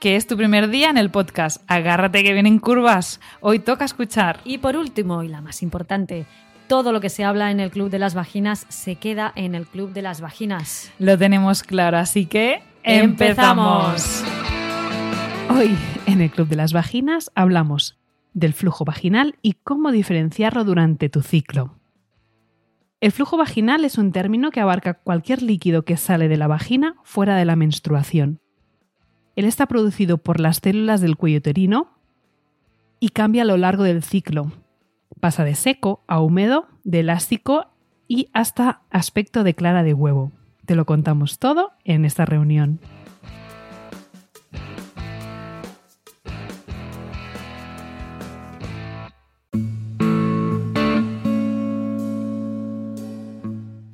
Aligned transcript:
que 0.00 0.16
es 0.16 0.26
tu 0.26 0.36
primer 0.36 0.68
día 0.68 0.90
en 0.90 0.98
el 0.98 1.10
podcast. 1.10 1.62
Agárrate 1.66 2.22
que 2.22 2.32
vienen 2.32 2.58
curvas. 2.58 3.20
Hoy 3.40 3.58
toca 3.58 3.84
escuchar. 3.84 4.40
Y 4.44 4.58
por 4.58 4.76
último, 4.76 5.22
y 5.22 5.28
la 5.28 5.40
más 5.40 5.62
importante, 5.62 6.26
todo 6.66 6.92
lo 6.92 7.00
que 7.00 7.10
se 7.10 7.24
habla 7.24 7.50
en 7.50 7.60
el 7.60 7.70
Club 7.70 7.90
de 7.90 7.98
las 7.98 8.14
Vaginas 8.14 8.66
se 8.68 8.96
queda 8.96 9.32
en 9.36 9.54
el 9.54 9.66
Club 9.66 9.92
de 9.92 10.02
las 10.02 10.20
Vaginas. 10.20 10.92
Lo 10.98 11.18
tenemos 11.18 11.62
claro, 11.62 11.98
así 11.98 12.26
que 12.26 12.62
empezamos. 12.82 14.24
Hoy 15.50 15.76
en 16.06 16.20
el 16.20 16.30
Club 16.30 16.48
de 16.48 16.56
las 16.56 16.72
Vaginas 16.72 17.30
hablamos 17.34 17.98
del 18.32 18.52
flujo 18.52 18.84
vaginal 18.84 19.36
y 19.42 19.52
cómo 19.52 19.92
diferenciarlo 19.92 20.64
durante 20.64 21.08
tu 21.08 21.22
ciclo. 21.22 21.78
El 23.00 23.12
flujo 23.12 23.36
vaginal 23.36 23.84
es 23.84 23.98
un 23.98 24.12
término 24.12 24.50
que 24.50 24.60
abarca 24.60 24.94
cualquier 24.94 25.42
líquido 25.42 25.84
que 25.84 25.96
sale 25.96 26.28
de 26.28 26.36
la 26.36 26.46
vagina 26.46 26.96
fuera 27.04 27.36
de 27.36 27.44
la 27.44 27.54
menstruación. 27.54 28.40
Él 29.36 29.46
está 29.46 29.66
producido 29.66 30.18
por 30.18 30.38
las 30.38 30.58
células 30.58 31.00
del 31.00 31.16
cuello 31.16 31.38
uterino 31.38 31.88
y 33.00 33.08
cambia 33.08 33.42
a 33.42 33.46
lo 33.46 33.56
largo 33.56 33.82
del 33.82 34.02
ciclo. 34.02 34.52
Pasa 35.20 35.44
de 35.44 35.54
seco 35.54 36.04
a 36.06 36.20
húmedo, 36.20 36.68
de 36.84 37.00
elástico 37.00 37.66
y 38.06 38.28
hasta 38.32 38.82
aspecto 38.90 39.42
de 39.42 39.54
clara 39.54 39.82
de 39.82 39.94
huevo. 39.94 40.30
Te 40.66 40.76
lo 40.76 40.84
contamos 40.84 41.38
todo 41.38 41.72
en 41.84 42.04
esta 42.04 42.24
reunión. 42.24 42.78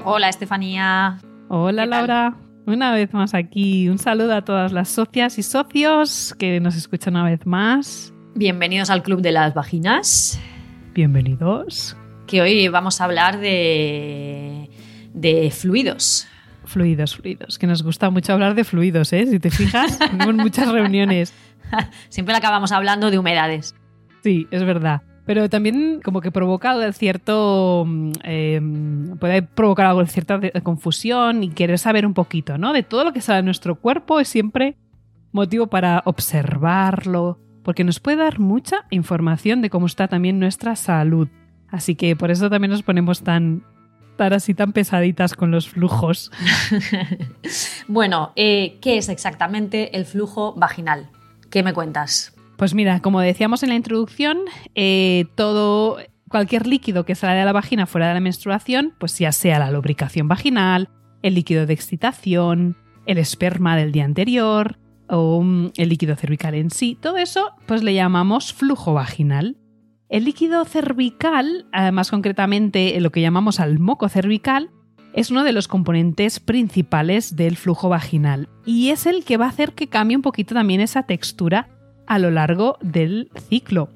Hola 0.05 0.29
Estefanía. 0.29 1.19
Hola 1.49 1.87
Laura. 1.87 2.37
Una 2.73 2.93
vez 2.93 3.13
más 3.13 3.35
aquí, 3.35 3.89
un 3.89 3.99
saludo 3.99 4.33
a 4.33 4.43
todas 4.43 4.71
las 4.71 4.89
socias 4.89 5.39
y 5.39 5.43
socios 5.43 6.37
que 6.39 6.61
nos 6.61 6.77
escuchan 6.77 7.17
una 7.17 7.25
vez 7.25 7.45
más. 7.45 8.15
Bienvenidos 8.37 8.91
al 8.91 9.03
Club 9.03 9.23
de 9.23 9.33
las 9.33 9.55
Vaginas. 9.55 10.39
Bienvenidos. 10.95 11.97
Que 12.29 12.41
hoy 12.41 12.69
vamos 12.69 13.01
a 13.01 13.07
hablar 13.07 13.41
de, 13.41 14.71
de 15.15 15.51
fluidos. 15.51 16.29
Fluidos, 16.65 17.17
fluidos. 17.17 17.59
Que 17.59 17.67
nos 17.67 17.83
gusta 17.83 18.09
mucho 18.11 18.35
hablar 18.35 18.55
de 18.55 18.63
fluidos, 18.63 19.13
¿eh? 19.15 19.27
Si 19.27 19.41
te 19.41 19.51
fijas, 19.51 19.99
tenemos 19.99 20.35
muchas 20.37 20.71
reuniones. 20.71 21.35
Siempre 22.09 22.37
acabamos 22.37 22.71
hablando 22.71 23.11
de 23.11 23.19
humedades. 23.19 23.75
Sí, 24.23 24.47
es 24.53 24.63
verdad 24.63 25.03
pero 25.31 25.49
también 25.49 26.01
como 26.03 26.21
que 26.21 26.33
provoca 26.33 26.93
cierto 26.93 27.87
eh, 28.25 28.61
puede 29.21 29.43
provocar 29.43 29.87
algo 29.87 30.05
cierta 30.07 30.41
confusión 30.65 31.45
y 31.45 31.51
querer 31.51 31.79
saber 31.79 32.05
un 32.05 32.15
poquito, 32.15 32.59
¿no? 32.59 32.73
De 32.73 32.83
todo 32.83 33.05
lo 33.05 33.13
que 33.13 33.21
sale 33.21 33.37
de 33.37 33.43
nuestro 33.45 33.77
cuerpo 33.77 34.19
es 34.19 34.27
siempre 34.27 34.77
motivo 35.31 35.69
para 35.69 36.03
observarlo, 36.05 37.39
porque 37.63 37.85
nos 37.85 38.01
puede 38.01 38.17
dar 38.17 38.41
mucha 38.41 38.87
información 38.91 39.63
de 39.63 39.71
cómo 39.71 39.87
está 39.87 40.09
también 40.09 40.41
nuestra 40.41 40.75
salud. 40.75 41.29
Así 41.69 41.95
que 41.95 42.17
por 42.17 42.33
eso 42.33 42.51
también 42.51 42.73
nos 42.73 42.83
ponemos 42.83 43.23
tan, 43.23 43.63
tan 44.17 44.33
así 44.33 44.53
tan 44.53 44.73
pesaditas 44.73 45.35
con 45.35 45.53
los 45.53 45.69
flujos. 45.69 46.33
bueno, 47.87 48.33
eh, 48.35 48.79
¿qué 48.81 48.99
es 48.99 49.09
exactamente 49.09 49.97
el 49.97 50.07
flujo 50.07 50.55
vaginal? 50.55 51.09
¿Qué 51.51 51.63
me 51.63 51.73
cuentas? 51.73 52.35
Pues 52.61 52.75
mira, 52.75 53.01
como 53.01 53.23
decíamos 53.23 53.63
en 53.63 53.71
la 53.71 53.75
introducción, 53.75 54.41
eh, 54.75 55.25
todo, 55.35 55.97
cualquier 56.29 56.67
líquido 56.67 57.07
que 57.07 57.15
sale 57.15 57.39
de 57.39 57.47
la 57.47 57.55
vagina 57.55 57.87
fuera 57.87 58.09
de 58.09 58.13
la 58.13 58.21
menstruación, 58.21 58.93
pues 58.99 59.19
ya 59.19 59.33
sea 59.33 59.59
la 59.59 59.71
lubricación 59.71 60.29
vaginal, 60.29 60.91
el 61.23 61.37
líquido 61.37 61.65
de 61.65 61.73
excitación, 61.73 62.77
el 63.07 63.17
esperma 63.17 63.79
del 63.79 63.93
día 63.93 64.05
anterior 64.05 64.79
o 65.09 65.41
mm, 65.43 65.71
el 65.79 65.89
líquido 65.89 66.17
cervical 66.17 66.53
en 66.53 66.69
sí, 66.69 66.99
todo 67.01 67.17
eso 67.17 67.53
pues 67.65 67.83
le 67.83 67.95
llamamos 67.95 68.53
flujo 68.53 68.93
vaginal. 68.93 69.57
El 70.11 70.27
líquido 70.27 70.67
cervical, 70.67 71.67
eh, 71.73 71.93
más 71.93 72.11
concretamente 72.11 73.01
lo 73.01 73.11
que 73.11 73.23
llamamos 73.23 73.59
al 73.59 73.79
moco 73.79 74.11
cervical, 74.11 74.69
es 75.15 75.31
uno 75.31 75.45
de 75.45 75.53
los 75.53 75.67
componentes 75.67 76.41
principales 76.41 77.37
del 77.37 77.57
flujo 77.57 77.89
vaginal 77.89 78.51
y 78.67 78.91
es 78.91 79.07
el 79.07 79.25
que 79.25 79.39
va 79.39 79.47
a 79.47 79.49
hacer 79.49 79.73
que 79.73 79.89
cambie 79.89 80.15
un 80.15 80.23
poquito 80.23 80.55
también 80.55 80.83
esa 80.83 81.05
textura 81.05 81.71
a 82.11 82.19
lo 82.19 82.33
largo 82.33 82.77
del 82.83 83.31
ciclo. 83.49 83.89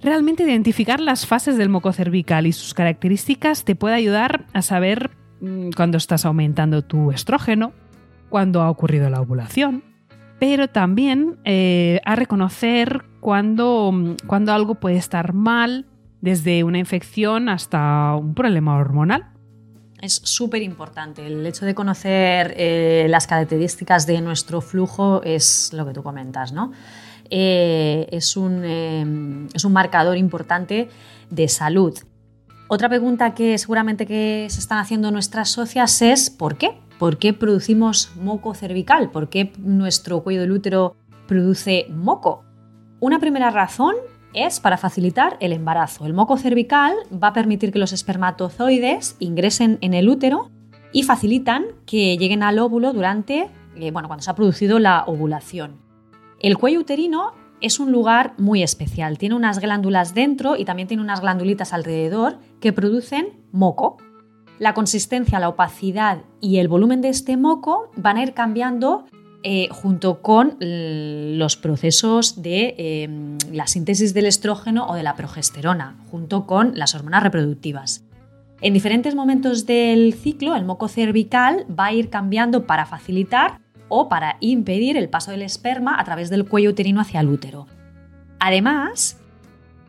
Realmente 0.00 0.44
identificar 0.44 1.00
las 1.00 1.26
fases 1.26 1.58
del 1.58 1.68
moco 1.68 1.92
cervical 1.92 2.46
y 2.46 2.52
sus 2.52 2.72
características 2.72 3.64
te 3.64 3.74
puede 3.74 3.96
ayudar 3.96 4.46
a 4.52 4.62
saber 4.62 5.10
mm, 5.40 5.70
cuándo 5.74 5.98
estás 5.98 6.24
aumentando 6.24 6.82
tu 6.82 7.10
estrógeno, 7.10 7.72
cuándo 8.28 8.62
ha 8.62 8.70
ocurrido 8.70 9.10
la 9.10 9.20
ovulación, 9.20 9.82
pero 10.38 10.68
también 10.68 11.36
eh, 11.44 12.00
a 12.04 12.14
reconocer 12.14 13.02
cuándo, 13.18 13.90
mm, 13.92 14.14
cuando 14.28 14.52
algo 14.52 14.76
puede 14.76 14.96
estar 14.96 15.34
mal, 15.34 15.86
desde 16.20 16.62
una 16.62 16.78
infección 16.78 17.48
hasta 17.48 18.14
un 18.14 18.34
problema 18.34 18.76
hormonal. 18.76 19.32
Es 20.00 20.14
súper 20.24 20.62
importante. 20.62 21.26
El 21.26 21.46
hecho 21.46 21.66
de 21.66 21.74
conocer 21.74 22.54
eh, 22.56 23.06
las 23.10 23.26
características 23.26 24.06
de 24.06 24.20
nuestro 24.20 24.60
flujo 24.60 25.22
es 25.22 25.72
lo 25.74 25.86
que 25.86 25.92
tú 25.92 26.02
comentas, 26.02 26.52
¿no? 26.52 26.72
Eh, 27.28 28.08
es, 28.10 28.36
un, 28.36 28.62
eh, 28.64 29.48
es, 29.52 29.64
un, 29.64 29.72
marcador 29.72 30.16
importante 30.16 30.88
de 31.28 31.48
salud. 31.48 31.96
Otra 32.66 32.88
pregunta 32.88 33.34
que 33.34 33.56
seguramente 33.58 34.06
que 34.06 34.46
se 34.48 34.58
están 34.58 34.78
haciendo 34.78 35.10
nuestras 35.10 35.50
socias 35.50 36.02
es 36.02 36.30
¿por 36.30 36.56
qué? 36.56 36.78
¿Por 36.98 37.18
qué 37.18 37.32
producimos 37.32 38.10
moco 38.16 38.54
cervical? 38.54 39.10
¿Por 39.10 39.28
qué 39.28 39.52
nuestro 39.58 40.22
cuello 40.22 40.40
del 40.40 40.52
útero 40.52 40.96
produce 41.28 41.86
moco? 41.90 42.44
Una 43.00 43.20
primera 43.20 43.50
razón 43.50 43.94
es 44.34 44.60
para 44.60 44.76
facilitar 44.76 45.36
el 45.40 45.52
embarazo. 45.52 46.06
El 46.06 46.14
moco 46.14 46.36
cervical 46.36 46.94
va 47.12 47.28
a 47.28 47.32
permitir 47.32 47.72
que 47.72 47.78
los 47.78 47.92
espermatozoides 47.92 49.16
ingresen 49.18 49.78
en 49.80 49.94
el 49.94 50.08
útero 50.08 50.50
y 50.92 51.02
facilitan 51.02 51.66
que 51.86 52.16
lleguen 52.16 52.42
al 52.42 52.58
óvulo 52.58 52.92
durante, 52.92 53.50
eh, 53.76 53.90
bueno, 53.90 54.08
cuando 54.08 54.22
se 54.22 54.30
ha 54.30 54.34
producido 54.34 54.78
la 54.78 55.04
ovulación. 55.06 55.80
El 56.40 56.58
cuello 56.58 56.80
uterino 56.80 57.32
es 57.60 57.78
un 57.78 57.92
lugar 57.92 58.34
muy 58.38 58.62
especial. 58.62 59.18
Tiene 59.18 59.34
unas 59.34 59.58
glándulas 59.58 60.14
dentro 60.14 60.56
y 60.56 60.64
también 60.64 60.88
tiene 60.88 61.02
unas 61.02 61.20
glandulitas 61.20 61.72
alrededor 61.72 62.38
que 62.60 62.72
producen 62.72 63.40
moco. 63.52 63.98
La 64.58 64.74
consistencia, 64.74 65.40
la 65.40 65.48
opacidad 65.48 66.22
y 66.40 66.58
el 66.58 66.68
volumen 66.68 67.00
de 67.00 67.08
este 67.08 67.36
moco 67.36 67.90
van 67.96 68.16
a 68.16 68.22
ir 68.22 68.34
cambiando 68.34 69.06
eh, 69.42 69.68
junto 69.70 70.20
con 70.20 70.58
los 70.60 71.56
procesos 71.56 72.42
de 72.42 72.74
em, 72.76 73.38
la 73.50 73.66
síntesis 73.66 74.12
del 74.12 74.26
estrógeno 74.26 74.86
o 74.86 74.94
de 74.94 75.02
la 75.02 75.16
progesterona, 75.16 75.96
junto 76.10 76.46
con 76.46 76.72
las 76.74 76.94
hormonas 76.94 77.22
reproductivas. 77.22 78.04
En 78.60 78.74
diferentes 78.74 79.14
momentos 79.14 79.64
del 79.64 80.12
ciclo, 80.12 80.54
el 80.56 80.66
moco 80.66 80.88
cervical 80.88 81.64
va 81.70 81.86
a 81.86 81.92
ir 81.94 82.10
cambiando 82.10 82.66
para 82.66 82.84
facilitar 82.84 83.58
o 83.88 84.10
para 84.10 84.36
impedir 84.40 84.98
el 84.98 85.08
paso 85.08 85.30
del 85.30 85.40
esperma 85.40 85.98
a 85.98 86.04
través 86.04 86.28
del 86.28 86.46
cuello 86.46 86.68
uterino 86.68 87.00
hacia 87.00 87.20
el 87.20 87.28
útero. 87.28 87.66
Además, 88.40 89.18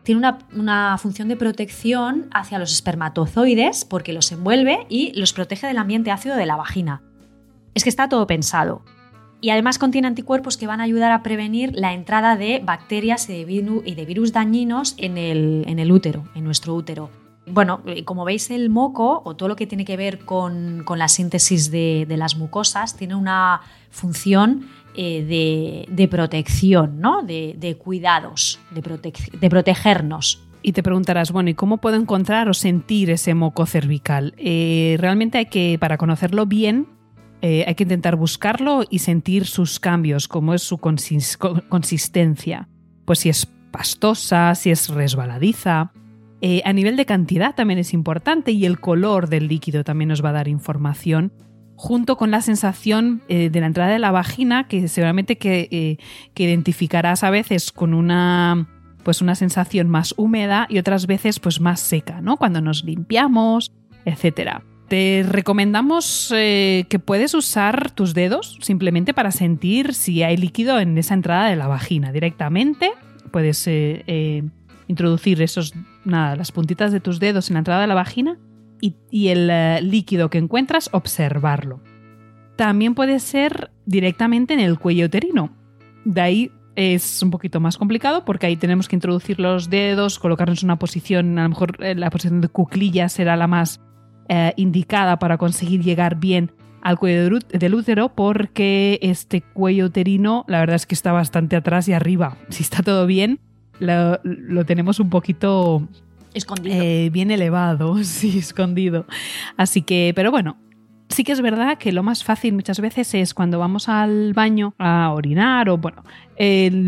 tiene 0.02 0.32
una, 0.54 0.96
función 0.96 1.28
de 1.28 1.36
protección 1.36 2.28
hacia 2.32 2.58
los 2.58 2.72
espermatozoides 2.72 3.84
porque 3.84 4.14
los 4.14 4.32
envuelve 4.32 4.86
y 4.88 5.12
los 5.12 5.34
protege 5.34 5.66
del 5.66 5.76
ambiente 5.76 6.10
ácido 6.10 6.36
de 6.36 6.46
la 6.46 6.56
vagina. 6.56 7.02
Es 7.74 7.84
que 7.84 7.90
está 7.90 8.08
todo 8.08 8.26
pensado 8.26 8.82
y 9.42 9.50
además 9.50 9.78
contiene 9.78 10.06
anticuerpos 10.06 10.56
que 10.56 10.68
van 10.68 10.80
a 10.80 10.84
ayudar 10.84 11.10
a 11.10 11.22
prevenir 11.24 11.72
la 11.74 11.92
entrada 11.92 12.36
de 12.36 12.62
bacterias 12.64 13.28
y 13.28 13.44
de, 13.44 14.04
virus 14.06 14.32
dañinos 14.32 14.94
en 14.96 15.18
el, 15.18 15.92
útero, 15.92 16.24
en 16.36 16.44
nuestro 16.44 16.74
útero. 16.76 17.10
Bueno, 17.46 17.82
eh, 17.86 18.04
como 18.04 18.24
veis, 18.24 18.52
el 18.52 18.70
moco 18.70 19.20
o 19.24 19.34
todo 19.34 19.48
lo 19.48 19.56
que 19.56 19.66
tiene 19.66 19.84
que 19.84 19.96
ver 19.96 20.20
con, 20.20 20.84
la 20.96 21.08
síntesis 21.08 21.72
de, 21.72 22.06
las 22.08 22.36
mucosas 22.36 22.96
tiene 22.96 23.16
una 23.16 23.62
función 23.90 24.68
eh, 24.94 25.86
de, 25.90 26.08
protección, 26.08 27.00
¿no? 27.00 27.22
de, 27.22 27.76
cuidados, 27.82 28.60
de, 28.70 29.50
protegernos. 29.50 30.40
Y 30.62 30.70
te 30.70 30.84
preguntarás, 30.84 31.32
bueno, 31.32 31.50
¿y 31.50 31.54
cómo 31.54 31.78
puedo 31.78 31.96
encontrar 31.96 32.48
o 32.48 32.54
sentir 32.54 33.10
ese 33.10 33.34
moco 33.34 33.66
cervical? 33.66 34.34
Eh, 34.36 34.96
realmente 35.00 35.38
hay 35.38 35.46
que, 35.46 35.78
para 35.80 35.98
conocerlo 35.98 36.46
bien, 36.46 36.86
eh, 37.44 37.64
hay 37.66 37.74
que 37.74 37.82
intentar 37.82 38.14
buscarlo 38.14 38.84
y 38.88 39.00
sentir 39.00 39.46
sus 39.46 39.80
cambios, 39.80 40.28
cómo 40.28 40.54
es 40.54 40.62
su 40.62 40.78
consistencia. 40.78 42.68
pues 43.04 43.18
si 43.18 43.28
es 43.28 43.46
pastosa, 43.72 44.54
si 44.54 44.70
es 44.70 44.88
resbaladiza. 44.88 45.90
Eh, 46.40 46.62
a 46.64 46.72
nivel 46.72 46.96
de 46.96 47.04
cantidad 47.04 47.54
también 47.54 47.80
es 47.80 47.94
importante 47.94 48.52
y 48.52 48.64
el 48.64 48.78
color 48.78 49.28
del 49.28 49.48
líquido 49.48 49.82
también 49.82 50.08
nos 50.08 50.24
va 50.24 50.28
a 50.28 50.32
dar 50.32 50.46
información 50.46 51.32
junto 51.74 52.16
con 52.16 52.30
la 52.30 52.42
sensación 52.42 53.22
eh, 53.28 53.50
de 53.50 53.60
la 53.60 53.66
entrada 53.66 53.90
de 53.90 53.98
la 53.98 54.12
vagina 54.12 54.68
que 54.68 54.86
seguramente 54.86 55.36
que, 55.36 55.98
que, 56.34 56.44
identificarás 56.44 57.24
a 57.24 57.30
veces 57.30 57.72
con 57.72 57.92
una 57.92 58.68
pues 59.02 59.20
una 59.20 59.34
sensación 59.34 59.88
más 59.88 60.14
húmeda 60.16 60.66
y 60.68 60.78
otras 60.78 61.08
veces 61.08 61.40
pues 61.40 61.60
más 61.60 61.80
seca, 61.80 62.20
¿no? 62.20 62.36
Cuando 62.36 62.60
nos 62.60 62.84
limpiamos, 62.84 63.72
etcétera. 64.04 64.62
Te 64.92 65.24
recomendamos 65.26 66.28
que 66.28 67.02
puedes 67.02 67.32
usar 67.32 67.92
tus 67.92 68.12
dedos 68.12 68.58
simplemente 68.60 69.14
para 69.14 69.30
sentir 69.30 69.94
si 69.94 70.22
hay 70.22 70.36
líquido 70.36 70.78
en 70.78 70.98
esa 70.98 71.14
entrada 71.14 71.48
de 71.48 71.56
la 71.56 71.66
vagina 71.66 72.12
directamente. 72.12 72.90
Puedes 73.30 73.66
introducir 74.88 75.40
esos, 75.40 75.72
nada, 76.04 76.36
las 76.36 76.52
puntitas 76.52 76.92
de 76.92 77.00
tus 77.00 77.20
dedos 77.20 77.48
en 77.48 77.54
la 77.54 77.60
entrada 77.60 77.80
de 77.80 77.86
la 77.86 77.94
vagina 77.94 78.38
y, 78.82 79.28
el 79.28 79.48
eh, 79.50 79.80
líquido 79.80 80.28
que 80.28 80.36
encuentras, 80.36 80.90
observarlo. 80.92 81.80
También 82.56 82.94
puede 82.94 83.18
ser 83.18 83.70
directamente 83.86 84.52
en 84.52 84.60
el 84.60 84.78
cuello 84.78 85.06
uterino. 85.06 85.56
De 86.04 86.20
ahí 86.20 86.50
es 86.76 87.22
un 87.22 87.30
poquito 87.30 87.60
más 87.60 87.78
complicado 87.78 88.26
porque 88.26 88.44
ahí 88.44 88.56
tenemos 88.56 88.88
que 88.88 88.96
introducir 88.96 89.40
los 89.40 89.70
dedos, 89.70 90.18
colocarnos 90.18 90.62
en 90.62 90.66
una 90.66 90.78
posición, 90.78 91.38
a 91.38 91.44
lo 91.44 91.48
mejor 91.48 91.82
eh, 91.82 91.94
la 91.94 92.10
posición 92.10 92.42
de 92.42 92.48
cuclilla 92.48 93.08
será 93.08 93.36
la 93.36 93.46
más 93.46 93.80
eh, 94.34 94.54
indicada 94.56 95.18
para 95.18 95.36
conseguir 95.36 95.82
llegar 95.82 96.16
bien 96.16 96.52
al 96.80 96.98
cuello 96.98 97.38
del 97.50 97.74
útero 97.74 98.14
porque 98.14 98.98
este 99.02 99.42
cuello 99.42 99.84
uterino 99.84 100.46
la 100.48 100.60
verdad 100.60 100.76
es 100.76 100.86
que 100.86 100.94
está 100.94 101.12
bastante 101.12 101.54
atrás 101.54 101.86
y 101.86 101.92
arriba. 101.92 102.38
Si 102.48 102.62
está 102.62 102.82
todo 102.82 103.06
bien, 103.06 103.40
lo, 103.78 104.64
tenemos 104.64 105.00
un 105.00 105.10
poquito 105.10 105.86
escondido. 106.32 106.82
Eh, 106.82 107.10
bien 107.12 107.30
elevado, 107.30 107.98
sí, 108.04 108.38
escondido. 108.38 109.04
Así 109.58 109.82
que, 109.82 110.14
pero 110.16 110.30
bueno, 110.30 110.56
sí 111.10 111.24
que 111.24 111.32
es 111.32 111.42
verdad 111.42 111.76
que 111.76 111.92
lo 111.92 112.02
más 112.02 112.24
fácil 112.24 112.54
muchas 112.54 112.80
veces 112.80 113.12
es 113.12 113.34
cuando 113.34 113.58
vamos 113.58 113.90
al 113.90 114.32
baño 114.32 114.72
a 114.78 115.12
orinar 115.12 115.68
o, 115.68 115.76
bueno, 115.76 116.04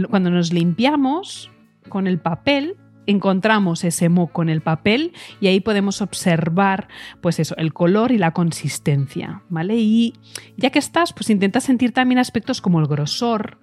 cuando 0.08 0.30
nos 0.30 0.50
limpiamos 0.50 1.50
con 1.90 2.06
el 2.06 2.18
papel, 2.18 2.78
encontramos 3.06 3.84
ese 3.84 4.08
moco 4.08 4.42
en 4.42 4.48
el 4.48 4.60
papel 4.60 5.12
y 5.40 5.48
ahí 5.48 5.60
podemos 5.60 6.02
observar 6.02 6.88
pues 7.20 7.38
eso, 7.40 7.56
el 7.56 7.72
color 7.72 8.12
y 8.12 8.18
la 8.18 8.32
consistencia, 8.32 9.42
¿vale? 9.48 9.76
Y 9.76 10.14
ya 10.56 10.70
que 10.70 10.78
estás, 10.78 11.12
pues 11.12 11.30
intenta 11.30 11.60
sentir 11.60 11.92
también 11.92 12.18
aspectos 12.18 12.60
como 12.60 12.80
el 12.80 12.86
grosor, 12.86 13.58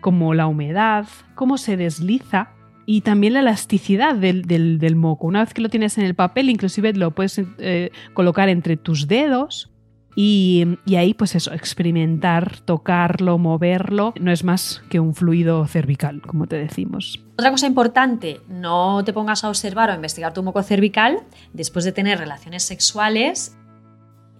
como 0.00 0.34
la 0.34 0.46
humedad, 0.46 1.06
cómo 1.34 1.58
se 1.58 1.76
desliza 1.76 2.50
y 2.86 3.02
también 3.02 3.34
la 3.34 3.40
elasticidad 3.40 4.14
del, 4.14 4.96
moco. 4.96 5.26
Una 5.26 5.40
vez 5.40 5.54
que 5.54 5.62
lo 5.62 5.68
tienes 5.68 5.98
en 5.98 6.04
el 6.04 6.14
papel, 6.14 6.50
inclusive 6.50 6.92
lo 6.92 7.12
puedes 7.12 7.40
eh, 7.58 7.90
colocar 8.12 8.48
entre 8.48 8.76
tus 8.76 9.06
dedos 9.06 9.71
y, 10.14 10.78
ahí 10.96 11.14
pues 11.14 11.34
eso, 11.34 11.52
experimentar, 11.52 12.60
tocarlo, 12.60 13.38
moverlo, 13.38 14.12
no 14.20 14.30
es 14.30 14.44
más 14.44 14.82
que 14.90 15.00
un 15.00 15.14
fluido 15.14 15.66
cervical, 15.66 16.20
como 16.22 16.46
te 16.46 16.56
decimos. 16.56 17.20
Otra 17.34 17.50
cosa 17.50 17.66
importante, 17.66 18.40
no 18.48 19.02
te 19.04 19.12
pongas 19.12 19.44
a 19.44 19.48
observar 19.48 19.90
o 19.90 19.94
investigar 19.94 20.32
tu 20.32 20.42
moco 20.42 20.62
cervical 20.62 21.20
después 21.52 21.84
de 21.84 21.92
tener 21.92 22.18
relaciones 22.18 22.62
sexuales 22.62 23.56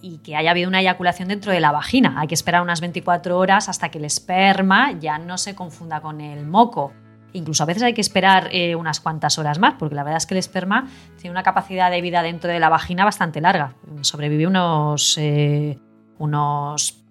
y 0.02 0.18
que 0.18 0.36
haya 0.36 0.50
habido 0.50 0.68
una 0.68 0.80
eyaculación 0.80 1.28
dentro 1.28 1.52
de 1.52 1.60
la 1.60 1.72
vagina. 1.72 2.16
Hay 2.18 2.28
que 2.28 2.34
esperar 2.34 2.60
unas 2.60 2.80
24 2.80 3.38
horas 3.38 3.68
hasta 3.68 3.88
que 3.90 3.98
el 3.98 4.04
esperma 4.04 4.92
ya 4.92 5.18
no 5.18 5.38
se 5.38 5.54
confunda 5.54 6.00
con 6.00 6.20
el 6.20 6.44
moco. 6.44 6.92
Incluso 7.32 7.62
a 7.62 7.66
veces 7.66 7.82
hay 7.82 7.94
que 7.94 8.00
esperar 8.00 8.48
eh, 8.52 8.74
unas 8.76 9.00
cuantas 9.00 9.38
horas 9.38 9.58
más, 9.58 9.74
porque 9.78 9.94
la 9.94 10.02
verdad 10.02 10.18
es 10.18 10.26
que 10.26 10.34
el 10.34 10.38
esperma 10.38 10.88
tiene 11.16 11.30
una 11.30 11.42
capacidad 11.42 11.90
de 11.90 12.00
vida 12.00 12.22
dentro 12.22 12.50
de 12.50 12.60
la 12.60 12.68
vagina 12.68 13.04
bastante 13.04 13.40
larga. 13.40 13.74
Sobrevive 14.02 14.46
unos, 14.46 15.16
eh, 15.18 15.78
unos 16.18 17.01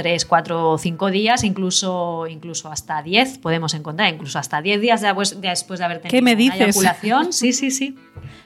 3, 0.00 0.24
4 0.24 0.70
o 0.70 0.78
5 0.78 1.10
días, 1.10 1.44
incluso, 1.44 2.26
incluso 2.26 2.70
hasta 2.70 3.02
10 3.02 3.38
podemos 3.38 3.74
encontrar, 3.74 4.12
incluso 4.12 4.38
hasta 4.38 4.62
10 4.62 4.80
días 4.80 5.00
después, 5.02 5.40
después 5.40 5.78
de 5.78 5.84
haber 5.84 5.98
tenido 5.98 6.16
¿Qué 6.16 6.22
me 6.22 6.36
dices? 6.36 6.56
una 6.56 6.64
eyaculación. 6.64 7.32
Sí, 7.32 7.52
sí, 7.52 7.70
sí. 7.70 7.96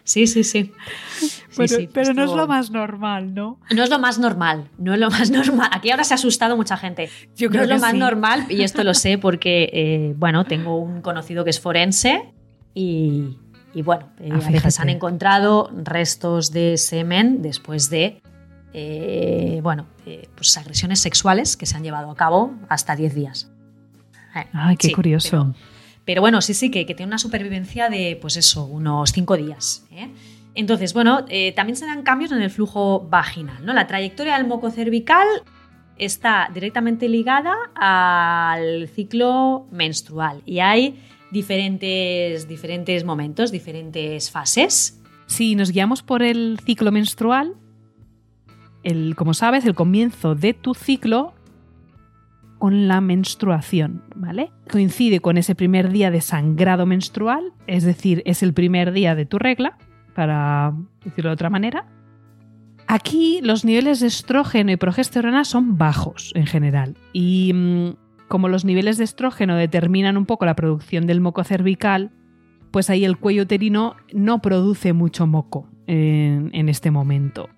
Sí, 0.05 0.27
sí, 0.27 0.45
sí. 0.45 0.73
pero, 1.93 2.13
no 2.13 2.25
es 2.25 2.33
lo 2.33 2.47
más 2.47 2.71
normal, 2.71 3.33
¿no? 3.33 3.59
No 3.75 3.85
es 3.85 3.91
lo 3.91 3.99
más 3.99 4.19
normal, 4.19 4.69
no 4.77 4.93
es 4.93 5.01
lo 5.01 5.11
más 5.11 5.31
normal. 5.31 5.71
Aquí 5.73 5.91
ahora 5.91 6.05
se 6.05 6.13
ha 6.15 6.17
asustado 6.17 6.57
mucha 6.57 6.77
gente. 6.77 7.09
Yo 7.37 7.49
creo 7.49 7.63
no 7.67 7.75
es 7.75 7.81
lo 7.81 7.87
más 7.87 7.95
normal, 7.95 8.47
y 8.51 8.63
esto 8.63 8.85
lo 8.85 8.93
sé 8.93 9.17
porque, 9.19 9.71
eh, 9.73 10.15
bueno, 10.17 10.45
tengo 10.45 10.79
un 10.79 11.01
conocido 11.01 11.45
que 11.45 11.51
es 11.51 11.61
forense 11.61 12.33
y, 12.75 13.39
bueno, 13.83 14.11
eh, 14.21 14.29
ah, 14.31 14.41
a 14.45 14.51
veces 14.51 14.79
han 14.81 14.91
encontrado 14.91 15.71
restos 15.85 16.53
de 16.53 16.77
semen 16.77 17.41
después 17.41 17.89
de 17.89 18.21
eh, 18.77 19.61
bueno, 19.63 19.87
eh, 20.05 20.29
pues 20.35 20.57
agresiones 20.59 20.99
sexuales 20.99 21.57
que 21.57 21.65
se 21.65 21.77
han 21.77 21.85
llevado 21.85 22.11
a 22.11 22.17
cabo 22.17 22.55
hasta 22.69 22.97
10 22.97 23.15
días. 23.15 23.51
Eh, 24.35 24.47
Ay, 24.53 24.77
qué 24.77 24.93
curioso. 24.93 25.55
Pero, 26.05 26.21
bueno, 26.21 26.43
sí, 26.43 26.55
sí, 26.55 26.71
que, 26.71 26.85
tiene 26.85 27.07
una 27.07 27.19
supervivencia 27.19 27.89
de, 27.89 28.19
pues 28.21 28.37
eso, 28.37 28.65
unos 28.65 29.13
5 29.13 29.37
días. 29.37 29.87
Entonces, 30.57 30.93
bueno, 30.93 31.25
también 31.57 31.77
se 31.77 31.87
dan 31.87 32.03
cambios 32.03 32.33
en 32.33 32.43
el 32.43 32.51
flujo 32.51 33.01
vaginal. 33.09 33.65
¿no? 33.65 33.73
La 33.73 33.87
trayectoria 33.87 34.37
del 34.37 34.47
moco 34.47 34.71
cervical 34.71 35.27
está 35.97 36.51
directamente 36.53 37.09
ligada 37.09 37.55
al 37.75 38.89
ciclo 38.89 39.67
menstrual 39.71 40.43
y 40.45 40.59
hay 40.59 41.01
diferentes, 41.31 42.49
diferentes 42.49 43.05
momentos, 43.05 43.51
diferentes 43.51 44.31
fases. 44.31 45.01
Si 45.27 45.55
nos 45.55 45.71
guiamos 45.71 46.03
por 46.03 46.23
el 46.23 46.59
ciclo 46.65 46.93
menstrual, 46.93 47.55
como 49.17 49.35
sabes, 49.35 49.65
el 49.65 49.75
comienzo 49.75 50.35
de 50.35 50.55
tu 50.55 50.75
ciclo 50.75 51.35
con 52.59 52.89
la 52.89 53.01
menstruación, 53.01 54.03
¿vale? 54.15 54.51
Coincide 54.71 55.21
con 55.21 55.37
ese 55.37 55.55
primer 55.55 55.91
día 55.91 56.11
de 56.11 56.21
sangrado 56.21 56.87
menstrual, 56.87 57.53
es 57.67 57.85
decir, 57.85 58.23
es 58.27 58.43
el 58.43 58.55
primer 58.55 58.93
día 58.93 59.15
de 59.15 59.27
tu 59.27 59.39
regla, 59.39 59.77
para 60.15 60.75
decirlo 61.05 61.31
de 61.31 61.35
otra 61.35 61.51
manera. 61.51 61.87
Aquí 62.87 63.41
los 63.43 63.65
niveles 63.65 64.01
de 64.01 64.07
estrógeno 64.07 64.71
y 64.71 64.77
progesterona 64.77 65.45
son 65.45 65.79
bajos 65.79 66.33
en 66.35 66.47
general 66.47 66.97
y 67.13 67.53
mm, 67.55 67.97
como 68.29 68.49
los 68.49 68.65
niveles 68.65 68.99
de 68.99 69.05
estrógeno 69.05 69.57
determinan 69.57 70.17
un 70.17 70.27
poco 70.27 70.45
la 70.45 70.55
producción 70.55 71.07
del 71.07 71.21
moco 71.21 71.45
cervical, 71.45 72.13
pues 72.71 72.91
ahí 72.91 73.05
el 73.05 73.17
cuello 73.17 73.43
uterino 73.43 73.97
no 74.13 74.41
produce 74.41 74.93
mucho 74.93 75.27
moco 75.27 75.69
en 75.87 76.69
este 76.69 76.91
momento 76.91 77.49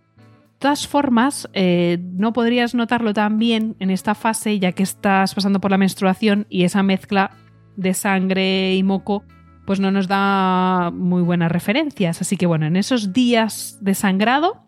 todas 0.67 0.89
formas, 0.89 1.49
eh, 1.53 1.99
no 2.15 2.33
podrías 2.33 2.75
notarlo 2.75 3.15
tan 3.15 3.39
bien 3.39 3.77
en 3.79 3.91
esta 3.91 4.17
fase 4.17 4.59
ya 4.59 4.73
que 4.73 4.83
estás 4.83 5.33
pasando 5.33 5.61
por 5.61 5.71
la 5.71 5.79
menstruación 5.79 6.45
y 6.51 6.65
esa 6.65 6.83
mezcla 6.83 7.31
de 7.77 7.95
sangre 7.95 8.75
y 8.75 8.83
moco 8.83 9.23
pues 9.65 9.79
no 9.79 9.93
nos 9.93 10.09
da 10.09 10.91
muy 10.93 11.23
buenas 11.23 11.53
referencias. 11.53 12.21
Así 12.21 12.37
que 12.37 12.47
bueno, 12.47 12.67
en 12.67 12.75
esos 12.75 13.13
días 13.13 13.79
de 13.81 13.95
sangrado 13.95 14.67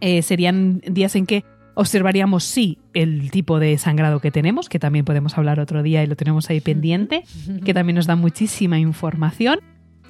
eh, 0.00 0.22
serían 0.22 0.80
días 0.80 1.14
en 1.14 1.26
que 1.26 1.44
observaríamos 1.74 2.42
sí 2.42 2.80
el 2.92 3.30
tipo 3.30 3.60
de 3.60 3.78
sangrado 3.78 4.18
que 4.18 4.32
tenemos, 4.32 4.68
que 4.68 4.80
también 4.80 5.04
podemos 5.04 5.38
hablar 5.38 5.60
otro 5.60 5.84
día 5.84 6.02
y 6.02 6.08
lo 6.08 6.16
tenemos 6.16 6.50
ahí 6.50 6.60
pendiente, 6.60 7.22
que 7.64 7.74
también 7.74 7.94
nos 7.94 8.08
da 8.08 8.16
muchísima 8.16 8.80
información. 8.80 9.60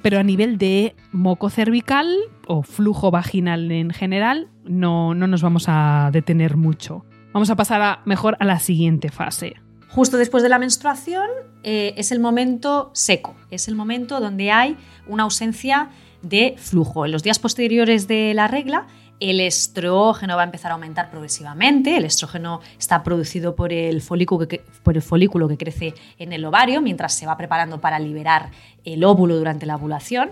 Pero 0.01 0.17
a 0.17 0.23
nivel 0.23 0.57
de 0.57 0.95
moco 1.11 1.51
cervical 1.51 2.07
o 2.47 2.63
flujo 2.63 3.11
vaginal 3.11 3.71
en 3.71 3.91
general, 3.91 4.49
no, 4.65 5.13
no 5.13 5.27
nos 5.27 5.41
vamos 5.41 5.65
a 5.67 6.09
detener 6.11 6.57
mucho. 6.57 7.05
Vamos 7.33 7.49
a 7.49 7.55
pasar 7.55 7.99
mejor 8.05 8.37
a 8.39 8.45
la 8.45 8.59
siguiente 8.59 9.09
fase. 9.09 9.55
Justo 9.89 10.17
después 10.17 10.43
de 10.43 10.49
la 10.49 10.59
menstruación 10.59 11.27
eh, 11.63 11.93
es 11.97 12.11
el 12.11 12.19
momento 12.19 12.91
seco, 12.93 13.35
es 13.51 13.67
el 13.67 13.75
momento 13.75 14.19
donde 14.19 14.51
hay 14.51 14.77
una 15.07 15.23
ausencia 15.23 15.89
de 16.21 16.55
flujo. 16.57 17.05
En 17.05 17.11
los 17.11 17.23
días 17.23 17.39
posteriores 17.39 18.07
de 18.07 18.33
la 18.33 18.47
regla 18.47 18.87
el 19.19 19.39
estrógeno 19.39 20.35
va 20.35 20.41
a 20.41 20.45
empezar 20.45 20.71
a 20.71 20.73
aumentar 20.73 21.09
progresivamente. 21.09 21.95
El 21.95 22.05
estrógeno 22.05 22.59
está 22.77 23.03
producido 23.03 23.55
por 23.55 23.71
el, 23.71 24.01
folículo 24.01 24.47
que, 24.47 24.61
por 24.83 24.95
el 24.95 25.01
folículo 25.01 25.47
que 25.47 25.57
crece 25.57 25.93
en 26.17 26.33
el 26.33 26.43
ovario 26.43 26.81
mientras 26.81 27.13
se 27.13 27.25
va 27.25 27.37
preparando 27.37 27.79
para 27.79 27.99
liberar 27.99 28.51
el 28.83 29.03
óvulo 29.03 29.37
durante 29.37 29.65
la 29.65 29.77
ovulación. 29.77 30.31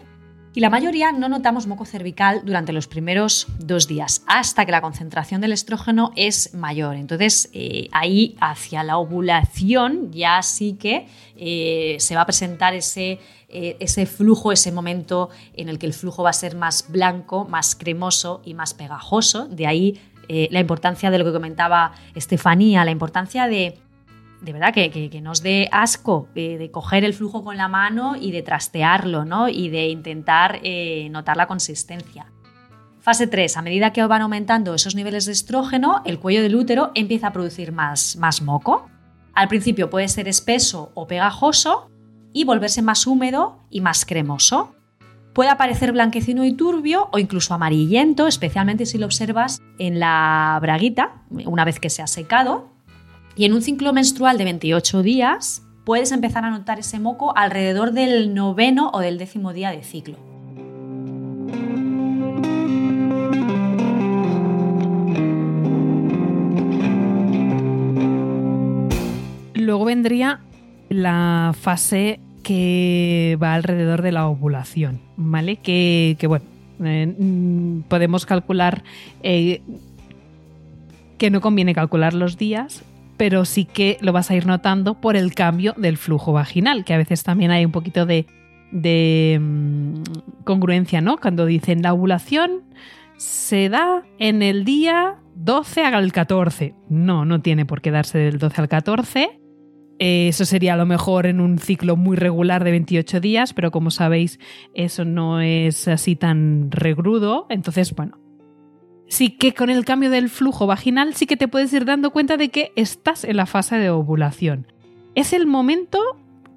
Y 0.53 0.60
la 0.60 0.70
mayoría 0.70 1.13
no 1.13 1.29
notamos 1.29 1.65
moco 1.65 1.86
cervical 1.86 2.41
durante 2.43 2.74
los 2.74 2.86
primeros 2.88 3.48
dos 3.60 3.88
días, 3.88 4.22
hasta 4.27 4.65
que 4.65 4.74
la 4.74 4.81
concentración 4.81 5.39
del 5.39 5.53
estrógeno 5.53 6.12
es 6.17 6.53
mayor. 6.53 6.98
Entonces, 6.98 7.50
eh, 7.53 7.88
ahí 7.93 8.36
hacia 8.41 8.84
la 8.84 8.98
ovulación 8.98 10.12
ya 10.12 10.41
sí 10.41 10.74
que 10.74 11.08
eh, 11.38 11.96
se 12.00 12.15
va 12.15 12.22
a 12.22 12.25
presentar 12.25 12.74
ese 12.74 13.20
eh, 13.53 13.77
ese 13.79 14.05
flujo, 14.05 14.51
ese 14.51 14.72
momento 14.72 15.29
en 15.53 15.67
el 15.70 15.77
que 15.77 15.86
el 15.86 15.93
flujo 15.93 16.24
va 16.24 16.29
a 16.29 16.34
ser 16.34 16.55
más 16.55 16.89
blanco, 16.89 17.46
más 17.46 17.75
cremoso 17.75 18.41
y 18.46 18.53
más 18.53 18.74
pegajoso. 18.74 19.48
De 19.48 19.67
ahí 19.67 20.00
la 20.29 20.62
importancia 20.62 21.12
de 21.12 21.17
lo 21.17 21.25
que 21.25 21.34
comentaba 21.34 21.91
Estefanía, 22.15 22.86
la 22.86 22.91
importancia 22.91 23.48
de 23.48 23.77
de 24.41 24.53
verdad 24.53 24.74
que, 24.74 25.21
nos 25.21 25.43
dé 25.43 25.69
asco 25.71 26.27
de, 26.33 26.69
coger 26.71 27.03
el 27.03 27.13
flujo 27.13 27.43
con 27.43 27.57
la 27.57 27.67
mano 27.67 28.15
y 28.15 28.31
de 28.31 28.41
trastearlo, 28.41 29.24
¿no? 29.24 29.48
Y 29.48 29.69
de 29.69 29.88
intentar 29.88 30.60
eh, 30.63 31.10
notar 31.12 31.38
la 31.38 31.48
consistencia. 31.48 32.25
Fase 33.00 33.27
3. 33.27 33.57
A 33.57 33.62
medida 33.62 33.93
que 33.93 34.05
van 34.05 34.21
aumentando 34.21 34.74
esos 34.74 34.95
niveles 34.95 35.25
de 35.25 35.31
estrógeno, 35.31 36.01
el 36.05 36.19
cuello 36.19 36.41
del 36.41 36.55
útero 36.55 36.91
empieza 36.95 37.27
a 37.27 37.33
producir 37.33 37.71
más, 37.71 38.15
más 38.17 38.41
moco. 38.41 38.89
Al 39.33 39.48
principio 39.48 39.89
puede 39.89 40.07
ser 40.07 40.27
espeso 40.27 40.91
o 40.95 41.07
pegajoso 41.07 41.89
y 42.33 42.43
volverse 42.43 42.81
más 42.81 43.05
húmedo 43.07 43.60
y 43.69 43.81
más 43.81 44.05
cremoso. 44.05 44.75
Puede 45.33 45.50
aparecer 45.50 45.93
blanquecino 45.93 46.43
y 46.43 46.53
turbio 46.53 47.10
o 47.12 47.19
incluso 47.19 47.53
amarillento, 47.53 48.27
especialmente 48.27 48.86
si 48.86 48.98
lo 48.98 49.05
observas 49.05 49.62
en 49.77 50.00
la 50.00 50.57
braguita, 50.62 51.21
una 51.29 51.63
vez 51.63 51.79
que 51.79 51.89
se 51.89 52.01
ha 52.01 52.07
secado. 52.07 52.71
Y 53.36 53.46
en 53.46 53.54
un 53.54 53.62
ciclo 53.62 53.94
menstrual 53.94 54.38
de 54.38 54.44
28 54.44 55.04
días, 55.04 55.64
puedes 55.86 56.12
empezar 56.12 56.44
a 56.44 56.52
notar 56.52 56.80
ese 56.80 57.00
moco 57.00 57.36
alrededor 57.38 57.94
del 57.94 58.34
noveno 58.34 58.92
o 58.94 59.00
del 59.00 59.18
décimo 59.18 59.54
día 59.54 59.72
de 59.72 59.84
ciclo. 59.84 60.18
Luego 69.54 69.86
vendría 69.86 70.42
la 70.90 71.56
fase 71.58 72.20
que 72.44 73.38
va 73.42 73.54
alrededor 73.54 74.02
de 74.02 74.12
la 74.12 74.28
ovulación, 74.28 75.00
¿vale? 75.16 75.58
Que, 75.58 76.18
bueno, 76.28 76.46
eh, 76.84 77.16
mm, 77.18 77.84
podemos 77.84 78.26
calcular 78.26 78.84
eh, 79.24 79.62
que 81.18 81.30
no 81.30 81.40
conviene 81.40 81.74
calcular 81.74 82.14
los 82.14 82.38
días, 82.38 82.84
pero 83.22 83.46
sí 83.46 83.66
que 83.66 84.00
lo 84.01 84.13
vas 84.13 84.32
a 84.32 84.36
ir 84.36 84.48
notando 84.48 85.00
por 85.00 85.16
el 85.16 85.36
cambio 85.36 85.75
del 85.78 85.98
flujo 85.98 86.34
vaginal, 86.34 86.84
que 86.84 86.96
a 86.96 86.98
veces 86.98 87.22
también 87.22 87.51
hay 87.51 87.63
un 87.63 87.72
poquito 87.72 88.08
de, 88.08 88.25
mm, 89.40 90.01
congruencia, 90.44 91.01
¿no? 91.01 91.18
Cuando 91.18 91.46
dicen 91.46 91.84
la 91.84 91.94
ovulación 91.94 92.63
se 93.18 93.70
da 93.70 94.01
en 94.18 94.42
el 94.42 94.66
día 94.66 95.20
12 95.36 95.84
al 95.84 96.12
14. 96.12 96.74
No, 96.90 97.24
no 97.24 97.44
tiene 97.44 97.63
por 97.63 97.82
qué 97.82 97.92
darse 97.92 98.18
del 98.18 98.40
12 98.40 98.60
al 98.60 98.68
14 98.68 99.42
eh, 100.04 100.30
eso 100.30 100.46
sería 100.46 100.74
a 100.74 100.78
lo 100.78 100.88
mejor 100.88 101.28
en 101.28 101.40
un 101.40 101.60
ciclo 101.60 101.96
muy 101.96 102.18
regular 102.18 102.63
de 102.63 102.72
28 102.72 103.20
días, 103.20 103.54
pero 103.54 103.70
como 103.70 103.92
sabéis, 103.92 104.40
eso 104.74 105.06
no 105.06 105.42
es 105.42 105.88
así 105.88 106.16
tan 106.16 106.72
regrudo. 106.72 107.46
Entonces, 107.51 107.94
bueno, 107.94 108.18
sí 109.12 109.30
que 109.30 109.53
con 109.53 109.70
el 109.70 109.84
cambio 109.84 110.10
del 110.10 110.30
flujo 110.30 110.68
vaginal 110.68 111.13
sí 111.15 111.27
que 111.27 111.36
te 111.36 111.50
puedes 111.50 111.74
ir 111.74 111.84
dando 111.84 112.12
cuenta 112.12 112.38
de 112.38 112.48
que 112.48 112.72
estás 112.77 113.25
en 113.25 113.36
la 113.36 113.46
fase 113.46 113.75
de 113.75 113.89
ovulación. 113.89 114.68
Es 115.15 115.34
el 115.34 115.48
momento 115.48 116.00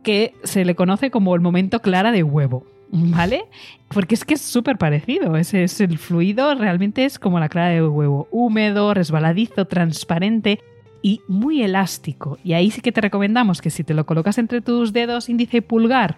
que 0.04 0.34
se 0.44 0.64
le 0.64 0.76
conoce 0.76 1.10
como 1.10 1.34
el 1.34 1.40
momento 1.40 1.82
clara 1.82 2.12
de 2.12 2.22
huevo. 2.22 2.64
¿Vale? 2.96 3.46
Porque 3.88 4.14
es 4.14 4.24
que 4.24 4.34
es 4.34 4.40
súper 4.40 4.78
parecido. 4.78 5.36
Ese 5.36 5.64
es 5.64 5.80
el 5.80 5.98
fluido, 5.98 6.54
realmente 6.54 7.04
es 7.04 7.18
como 7.18 7.40
la 7.40 7.48
clara 7.48 7.70
de 7.70 7.82
huevo. 7.82 8.28
Húmedo, 8.30 8.94
resbaladizo, 8.94 9.64
transparente 9.64 10.60
y 11.04 11.20
muy 11.28 11.62
elástico. 11.62 12.38
Y 12.42 12.54
ahí 12.54 12.70
sí 12.70 12.80
que 12.80 12.90
te 12.90 13.02
recomendamos 13.02 13.60
que 13.60 13.68
si 13.68 13.84
te 13.84 13.92
lo 13.92 14.06
colocas 14.06 14.38
entre 14.38 14.62
tus 14.62 14.94
dedos 14.94 15.28
índice 15.28 15.58
y 15.58 15.60
pulgar 15.60 16.16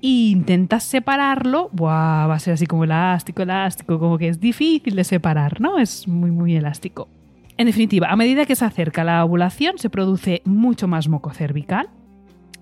e 0.00 0.30
intentas 0.30 0.84
separarlo, 0.84 1.70
va 1.74 2.32
a 2.32 2.38
ser 2.38 2.54
así 2.54 2.64
como 2.64 2.84
elástico, 2.84 3.42
elástico, 3.42 3.98
como 3.98 4.16
que 4.16 4.28
es 4.28 4.38
difícil 4.38 4.94
de 4.94 5.02
separar, 5.02 5.60
¿no? 5.60 5.80
Es 5.80 6.06
muy, 6.06 6.30
muy 6.30 6.54
elástico. 6.54 7.08
En 7.56 7.66
definitiva, 7.66 8.12
a 8.12 8.14
medida 8.14 8.46
que 8.46 8.54
se 8.54 8.64
acerca 8.64 9.02
la 9.02 9.24
ovulación, 9.24 9.76
se 9.78 9.90
produce 9.90 10.42
mucho 10.44 10.86
más 10.86 11.08
moco 11.08 11.30
cervical, 11.30 11.88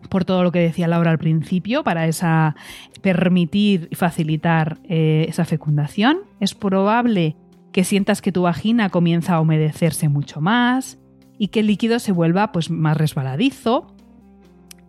por 0.09 0.25
todo 0.25 0.43
lo 0.45 0.53
que 0.53 0.61
decía 0.61 0.89
Laura 0.89 1.11
al 1.11 1.19
principio, 1.19 1.85
para 1.85 2.07
esa, 2.07 2.57
permitir 3.03 3.89
y 3.91 3.97
facilitar 3.97 4.79
eh, 4.89 5.27
esa 5.29 5.45
fecundación. 5.45 6.21
Es 6.41 6.55
probable 6.55 7.37
que 7.71 7.85
sientas 7.85 8.23
que 8.23 8.33
tu 8.33 8.43
vagina 8.43 8.89
comienza 8.89 9.35
a 9.35 9.41
humedecerse 9.43 10.09
mucho 10.09 10.41
más, 10.41 10.99
y 11.39 11.49
que 11.49 11.61
el 11.61 11.67
líquido 11.67 11.99
se 11.99 12.13
vuelva 12.13 12.53
pues, 12.53 12.71
más 12.71 12.97
resbaladizo 12.97 13.95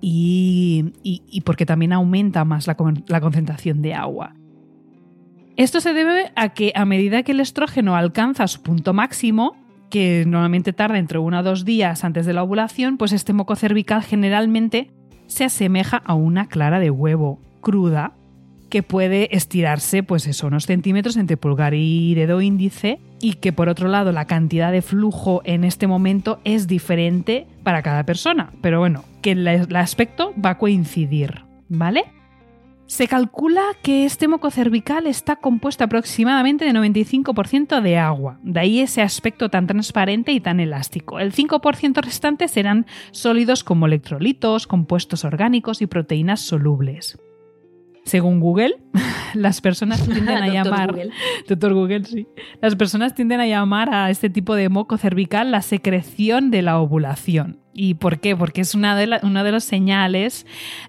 y, 0.01 1.41
porque 1.45 1.65
también 1.65 1.93
aumenta 1.93 2.45
más 2.45 2.67
la, 2.67 2.75
concentración 2.75 3.81
de 3.81 3.93
agua. 3.93 4.35
Esto 5.55 5.81
se 5.81 5.93
debe 5.93 6.31
a 6.35 6.49
que 6.49 6.71
a 6.75 6.85
medida 6.85 7.23
que 7.23 7.31
el 7.31 7.39
estrógeno 7.39 7.95
alcanza 7.95 8.47
su 8.47 8.61
punto 8.61 8.93
máximo, 8.93 9.55
que 9.89 10.23
normalmente 10.27 10.73
tarda 10.73 10.99
entre 10.99 11.17
uno 11.17 11.39
o 11.39 11.43
dos 11.43 11.65
días 11.65 12.03
antes 12.03 12.25
de 12.25 12.33
la 12.33 12.43
ovulación, 12.43 12.97
pues 12.97 13.11
este 13.11 13.33
moco 13.33 13.55
cervical 13.55 14.03
generalmente 14.03 14.91
se 15.25 15.45
asemeja 15.45 15.97
a 15.97 16.13
una 16.13 16.47
clara 16.47 16.79
de 16.79 16.91
huevo 16.91 17.41
cruda 17.61 18.13
que 18.69 18.83
puede 18.83 19.35
estirarse, 19.35 20.03
pues 20.03 20.27
eso, 20.27 20.47
unos 20.47 20.65
centímetros 20.65 21.17
entre 21.17 21.37
pulgar 21.37 21.73
y 21.73 22.13
dedo 22.15 22.41
índice, 22.41 22.99
y 23.21 23.33
que 23.33 23.53
por 23.53 23.69
otro 23.69 23.87
lado 23.87 24.11
la 24.11 24.25
cantidad 24.25 24.71
de 24.71 24.81
flujo 24.81 25.41
en 25.43 25.63
este 25.63 25.87
momento 25.87 26.39
es 26.43 26.67
diferente 26.67 27.47
para 27.63 27.81
cada 27.81 28.03
persona. 28.03 28.51
Pero 28.61 28.79
bueno, 28.79 29.03
que 29.21 29.31
el, 29.31 29.75
aspecto 29.75 30.33
va 30.43 30.51
a 30.51 30.57
coincidir, 30.57 31.43
¿vale? 31.69 32.05
Se 32.85 33.07
calcula 33.07 33.63
que 33.83 34.05
este 34.05 34.29
moco 34.29 34.49
cervical 34.49 35.07
está 35.07 35.35
compuesto 35.35 35.83
aproximadamente 35.83 36.63
de 36.63 36.71
95% 36.71 37.81
de 37.81 37.97
agua, 37.97 38.39
de 38.43 38.59
ahí 38.61 38.79
ese 38.79 39.01
aspecto 39.01 39.49
tan 39.49 39.67
transparente 39.67 40.31
y 40.31 40.39
tan 40.39 40.61
elástico. 40.61 41.19
El 41.19 41.33
5% 41.33 42.01
restante 42.01 42.47
serán 42.47 42.85
sólidos 43.11 43.65
como 43.65 43.87
electrolitos, 43.87 44.67
compuestos 44.67 45.25
orgánicos 45.25 45.81
y 45.81 45.87
proteínas 45.87 46.39
solubles. 46.39 47.19
Según 48.07 48.39
Google, 48.39 48.77
las 49.33 49.59
personas 49.59 50.01
tienden 50.07 50.37
a 50.37 50.47
llamar. 50.47 50.95
Doctor 51.47 51.73
Google, 51.73 52.05
sí. 52.05 52.25
Las 52.61 52.75
personas 52.77 53.13
tienden 53.13 53.41
a 53.41 53.47
llamar 53.47 53.93
a 53.93 54.09
este 54.09 54.29
tipo 54.29 54.55
de 54.55 54.69
moco 54.69 54.97
cervical 54.97 55.51
la 55.51 55.61
secreción 55.61 56.49
de 56.49 56.61
la 56.61 56.79
ovulación. 56.79 57.59
¿Y 57.73 57.95
por 57.95 58.19
qué? 58.19 58.35
Porque 58.35 58.61
es 58.61 58.75
una 58.75 58.95
de, 58.95 59.19
una 59.23 59.43
de 59.43 59.51
las 59.51 59.65
señales, 59.65 60.47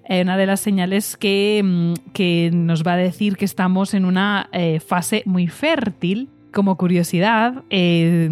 eh, 0.09 0.23
una 0.23 0.37
de 0.37 0.47
las 0.47 0.61
señales 0.61 1.17
que, 1.17 1.61
mm, 1.65 2.13
que, 2.13 2.51
nos 2.53 2.85
va 2.85 2.93
a 2.93 2.97
decir 2.97 3.37
que 3.37 3.45
estamos 3.45 3.95
en 3.95 4.05
una 4.05 4.49
eh, 4.53 4.79
fase 4.79 5.25
muy 5.27 5.49
fértil 5.49 6.31
como 6.53 6.77
curiosidad, 6.77 7.63
eh, 7.69 8.31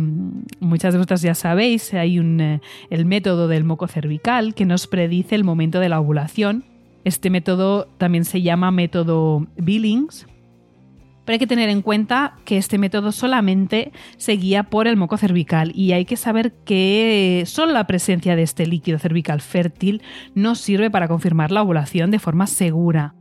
muchas 0.60 0.94
de 0.94 0.98
vosotras 0.98 1.20
ya 1.22 1.34
sabéis, 1.34 1.92
hay 1.92 2.18
un, 2.18 2.60
el 2.88 3.04
método 3.04 3.46
del 3.46 3.64
moco 3.64 3.88
cervical 3.88 4.54
que 4.54 4.64
nos 4.64 4.86
predice 4.86 5.34
el 5.34 5.44
momento 5.44 5.80
de 5.80 5.90
la 5.90 6.00
ovulación 6.00 6.64
este 7.06 7.30
método 7.30 7.86
también 7.98 8.24
se 8.24 8.42
llama 8.42 8.72
método 8.72 9.46
Billings, 9.56 10.26
pero 11.24 11.34
hay 11.34 11.38
que 11.38 11.46
tener 11.46 11.68
en 11.68 11.80
cuenta 11.80 12.34
que 12.44 12.56
este 12.56 12.78
método 12.78 13.12
solamente 13.12 13.92
se 14.16 14.32
guía 14.32 14.64
por 14.64 14.88
el 14.88 14.96
moco 14.96 15.16
cervical 15.16 15.70
y 15.72 15.92
hay 15.92 16.04
que 16.04 16.16
saber 16.16 16.52
que 16.64 17.44
solo 17.46 17.72
la 17.72 17.86
presencia 17.86 18.34
de 18.34 18.42
este 18.42 18.66
líquido 18.66 18.98
cervical 18.98 19.40
fértil 19.40 20.02
no 20.34 20.56
sirve 20.56 20.90
para 20.90 21.06
confirmar 21.06 21.52
la 21.52 21.62
ovulación 21.62 22.10
de 22.10 22.18
forma 22.18 22.48
segura. 22.48 23.14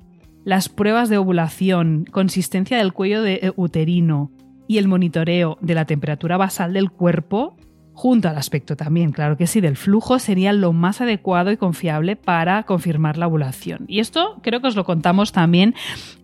Las 0.43 0.67
pruebas 0.67 1.07
de 1.09 1.19
ovulación, 1.19 2.05
consistencia 2.11 2.77
del 2.77 2.91
cuello 2.91 3.21
de 3.21 3.53
uterino 3.55 4.31
y 4.67 4.79
el 4.79 4.87
monitoreo 4.87 5.59
de 5.61 5.75
la 5.75 5.85
temperatura 5.85 6.37
basal 6.37 6.73
del 6.73 6.89
cuerpo 6.89 7.55
junto 7.95 8.27
al 8.27 8.37
aspecto 8.37 8.75
también, 8.75 9.13
claro 9.13 9.37
que 9.37 9.47
sí, 9.47 9.61
del 9.61 9.77
flujo, 9.77 10.19
sería 10.19 10.51
lo 10.51 10.73
más 10.73 10.99
adecuado 10.99 11.51
y 11.51 11.57
confiable 11.57 12.17
para 12.17 12.63
confirmar 12.63 13.17
la 13.17 13.27
ovulación. 13.27 13.85
Y 13.87 14.01
esto 14.01 14.37
creo 14.41 14.61
que 14.61 14.67
os 14.67 14.75
lo 14.75 14.83
contamos 14.83 15.31
también 15.31 15.73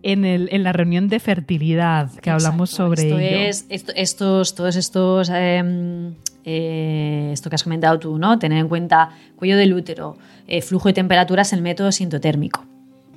en, 0.02 0.62
la 0.62 0.72
reunión 0.72 1.08
de 1.08 1.18
fertilidad 1.18 2.10
que 2.20 2.30
hablamos 2.30 2.70
sobre 2.70 3.02
esto 3.02 3.18
ello. 3.18 3.36
Es, 3.48 3.66
estos, 3.68 4.54
todos 4.54 4.76
estos... 4.76 5.30
Em, 5.30 6.14
eh, 6.44 7.30
esto 7.32 7.48
que 7.48 7.54
has 7.54 7.62
comentado 7.62 7.98
tú, 8.00 8.18
¿no? 8.18 8.38
Tener 8.38 8.58
en 8.58 8.68
cuenta 8.68 9.10
cuello 9.36 9.56
del 9.56 9.72
útero, 9.72 10.16
eh, 10.48 10.60
flujo 10.60 10.88
y 10.88 10.92
temperatura 10.92 11.42
es 11.42 11.52
el 11.52 11.62
método 11.62 11.92
sintotérmico. 11.92 12.64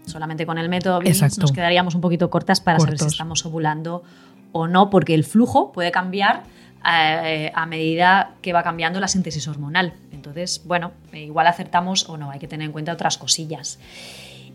Solamente 0.06 0.46
con 0.46 0.60
el 0.60 0.70
método 0.70 1.02
nos 1.02 1.52
quedaríamos 1.52 1.96
un 1.96 2.02
poquito 2.02 2.30
cortas 2.30 2.62
para 2.62 2.80
saber 2.80 3.00
si 3.00 3.08
estamos 3.08 3.44
ovulando 3.46 4.04
o 4.52 4.68
no, 4.68 4.90
porque 4.90 5.16
el 5.16 5.24
flujo 5.24 5.72
puede 5.72 5.92
cambiar 5.92 6.44
eh, 6.88 7.52
a, 7.54 7.66
medida 7.66 8.36
que 8.42 8.54
va 8.54 8.64
cambiando 8.64 9.00
la 9.00 9.08
síntesis 9.08 9.48
hormonal. 9.48 9.94
Entonces, 10.12 10.62
bueno, 10.66 10.92
igual 11.14 11.48
acertamos 11.48 12.10
o 12.10 12.18
no, 12.18 12.32
hay 12.32 12.40
que 12.40 12.48
tener 12.48 12.66
en 12.66 12.72
cuenta 12.72 12.94
otras 12.94 13.18
cosillas. 13.18 13.80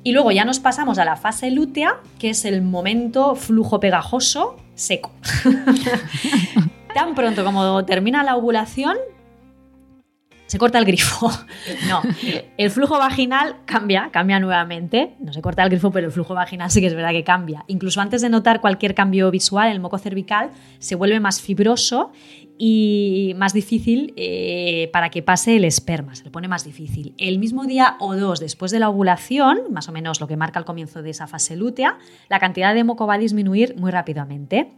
Y 0.02 0.12
luego 0.12 0.30
ya 0.30 0.44
nos 0.44 0.60
pasamos 0.60 0.98
a 0.98 1.04
la 1.04 1.16
fase 1.16 1.50
lútea, 1.50 1.96
que 2.18 2.30
es 2.30 2.44
el 2.44 2.62
momento 2.62 3.34
flujo 3.34 3.80
pegajoso 3.80 4.56
seco. 4.74 5.12
Tan 6.94 7.14
pronto 7.14 7.44
como 7.44 7.84
termina 7.84 8.22
la 8.22 8.36
ovulación, 8.36 8.96
se 10.50 10.58
corta 10.58 10.80
el 10.80 10.84
grifo. 10.84 11.30
no, 11.88 12.02
el 12.56 12.70
flujo 12.72 12.98
vaginal 12.98 13.58
cambia, 13.66 14.10
cambia 14.10 14.40
nuevamente. 14.40 15.14
No 15.20 15.32
se 15.32 15.40
corta 15.40 15.62
el 15.62 15.68
grifo, 15.68 15.92
pero 15.92 16.08
el 16.08 16.12
flujo 16.12 16.34
vaginal 16.34 16.72
sí 16.72 16.80
que 16.80 16.88
es 16.88 16.94
verdad 16.94 17.12
que 17.12 17.22
cambia. 17.22 17.64
Incluso 17.68 18.00
antes 18.00 18.20
de 18.20 18.30
notar 18.30 18.60
cualquier 18.60 18.96
cambio 18.96 19.30
visual, 19.30 19.70
el 19.70 19.78
moco 19.78 19.96
cervical 19.98 20.50
se 20.80 20.96
vuelve 20.96 21.20
más 21.20 21.40
fibroso 21.40 22.10
y 22.58 23.32
más 23.36 23.52
difícil 23.52 24.12
eh, 24.16 24.90
para 24.92 25.08
que 25.08 25.22
pase 25.22 25.54
el 25.54 25.64
esperma, 25.64 26.16
se 26.16 26.24
le 26.24 26.32
pone 26.32 26.48
más 26.48 26.64
difícil. 26.64 27.14
El 27.16 27.38
mismo 27.38 27.64
día 27.64 27.96
o 28.00 28.16
dos 28.16 28.40
después 28.40 28.72
de 28.72 28.80
la 28.80 28.88
ovulación, 28.88 29.60
más 29.70 29.88
o 29.88 29.92
menos 29.92 30.20
lo 30.20 30.26
que 30.26 30.36
marca 30.36 30.58
el 30.58 30.64
comienzo 30.64 31.00
de 31.00 31.10
esa 31.10 31.28
fase 31.28 31.54
lútea, 31.54 31.96
la 32.28 32.40
cantidad 32.40 32.74
de 32.74 32.82
moco 32.82 33.06
va 33.06 33.14
a 33.14 33.18
disminuir 33.18 33.76
muy 33.78 33.92
rápidamente. 33.92 34.72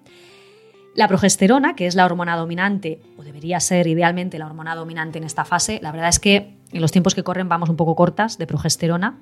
La 0.95 1.09
progesterona, 1.09 1.75
que 1.75 1.87
es 1.87 1.95
la 1.95 2.05
hormona 2.05 2.37
dominante, 2.37 3.01
o 3.17 3.23
debería 3.23 3.61
ser 3.61 3.87
idealmente 3.87 4.39
la 4.39 4.47
hormona 4.47 4.75
dominante 4.75 5.19
en 5.19 5.25
esta 5.25 5.45
fase, 5.45 5.81
la 5.83 5.91
verdad 5.91 6.11
es 6.11 6.19
que 6.19 6.55
en 6.71 6.81
los 6.81 6.93
tiempos 6.93 7.15
que 7.15 7.23
corren 7.23 7.49
vamos 7.49 7.69
un 7.69 7.77
poco 7.77 7.95
cortas 7.95 8.37
de 8.39 8.47
progesterona, 8.47 9.19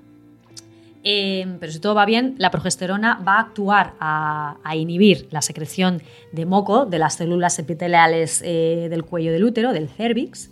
eh, 1.03 1.57
pero 1.59 1.73
si 1.73 1.79
todo 1.79 1.95
va 1.95 2.05
bien, 2.05 2.35
la 2.39 2.50
progesterona 2.50 3.21
va 3.27 3.37
a 3.37 3.41
actuar 3.41 3.95
a, 4.00 4.57
inhibir 4.75 5.29
la 5.31 5.43
secreción 5.43 6.03
de 6.33 6.45
moco 6.45 6.87
de 6.87 6.99
las 6.99 7.15
células 7.15 7.59
epiteliales 7.59 8.43
eh, 8.45 8.89
del 8.91 9.05
cuello 9.05 9.33
del 9.33 9.45
útero, 9.45 9.73
del 9.73 9.89
cervix. 9.89 10.50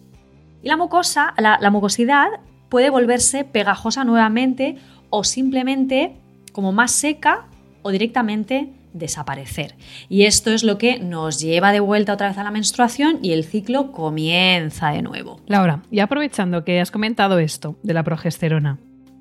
Y 0.62 0.68
la 0.68 0.76
mucosa, 0.76 1.34
la, 1.38 1.70
mucosidad 1.70 2.28
puede 2.68 2.90
volverse 2.90 3.44
pegajosa 3.44 4.04
nuevamente 4.04 4.76
o 5.10 5.24
simplemente 5.24 6.16
como 6.52 6.72
más 6.72 6.92
seca 6.92 7.46
o 7.82 7.90
directamente 7.90 8.72
desaparecer. 8.98 9.74
Y 10.08 10.24
esto 10.24 10.50
es 10.52 10.64
lo 10.64 10.78
que 10.78 10.98
nos 10.98 11.40
lleva 11.40 11.72
de 11.72 11.80
vuelta 11.80 12.12
otra 12.12 12.28
vez 12.28 12.38
a 12.38 12.44
la 12.44 12.50
menstruación 12.50 13.18
y 13.22 13.32
el 13.32 13.44
ciclo 13.44 13.92
comienza 13.92 14.90
de 14.90 15.02
nuevo. 15.02 15.40
Laura, 15.46 15.82
y 15.90 16.00
aprovechando 16.00 16.64
que 16.64 16.80
has 16.80 16.90
comentado 16.90 17.38
esto 17.38 17.76
de 17.82 17.94
la 17.94 18.02
progesterona, 18.02 18.78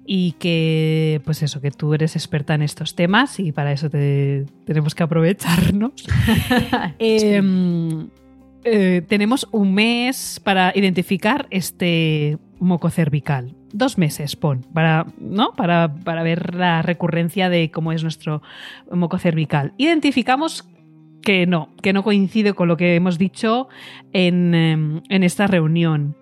y 0.10 0.32
que, 0.40 1.22
pues 1.26 1.44
eso, 1.44 1.60
que 1.60 1.70
tú 1.70 1.94
eres 1.94 2.16
experta 2.16 2.56
en 2.56 2.62
estos 2.62 2.96
temas 2.96 3.40
y 3.42 3.52
para 3.52 3.74
eso 3.74 3.90
te, 3.90 4.46
tenemos 4.66 4.96
que 4.96 5.04
aprovecharnos. 5.04 5.92
Em, 6.98 8.08
eh, 8.64 9.02
tenemos 9.08 9.48
un 9.52 9.74
mes 9.74 10.42
para 10.44 10.72
identificar 10.76 11.48
este 11.50 12.38
moco 12.60 12.90
cervical. 12.90 13.56
Dos 13.74 13.98
meses, 13.98 14.36
pon, 14.36 14.66
para, 14.74 15.06
¿no? 15.20 15.54
para, 15.54 15.94
para 16.04 16.24
ver 16.24 16.56
la 16.56 16.82
recurrencia 16.82 17.50
de 17.50 17.70
cómo 17.70 17.92
es 17.92 18.04
nuestro 18.04 18.42
moco 18.92 19.18
cervical. 19.20 19.74
Identificamos 19.78 20.68
que 21.22 21.46
no, 21.46 21.70
que 21.82 21.92
no 21.92 22.04
coincide 22.04 22.54
con 22.54 22.70
lo 22.70 22.78
que 22.78 22.96
hemos 22.96 23.18
dicho 23.18 23.68
en, 24.14 24.56
em, 24.56 25.02
en 25.10 25.24
esta 25.24 25.46
reunión. 25.46 26.16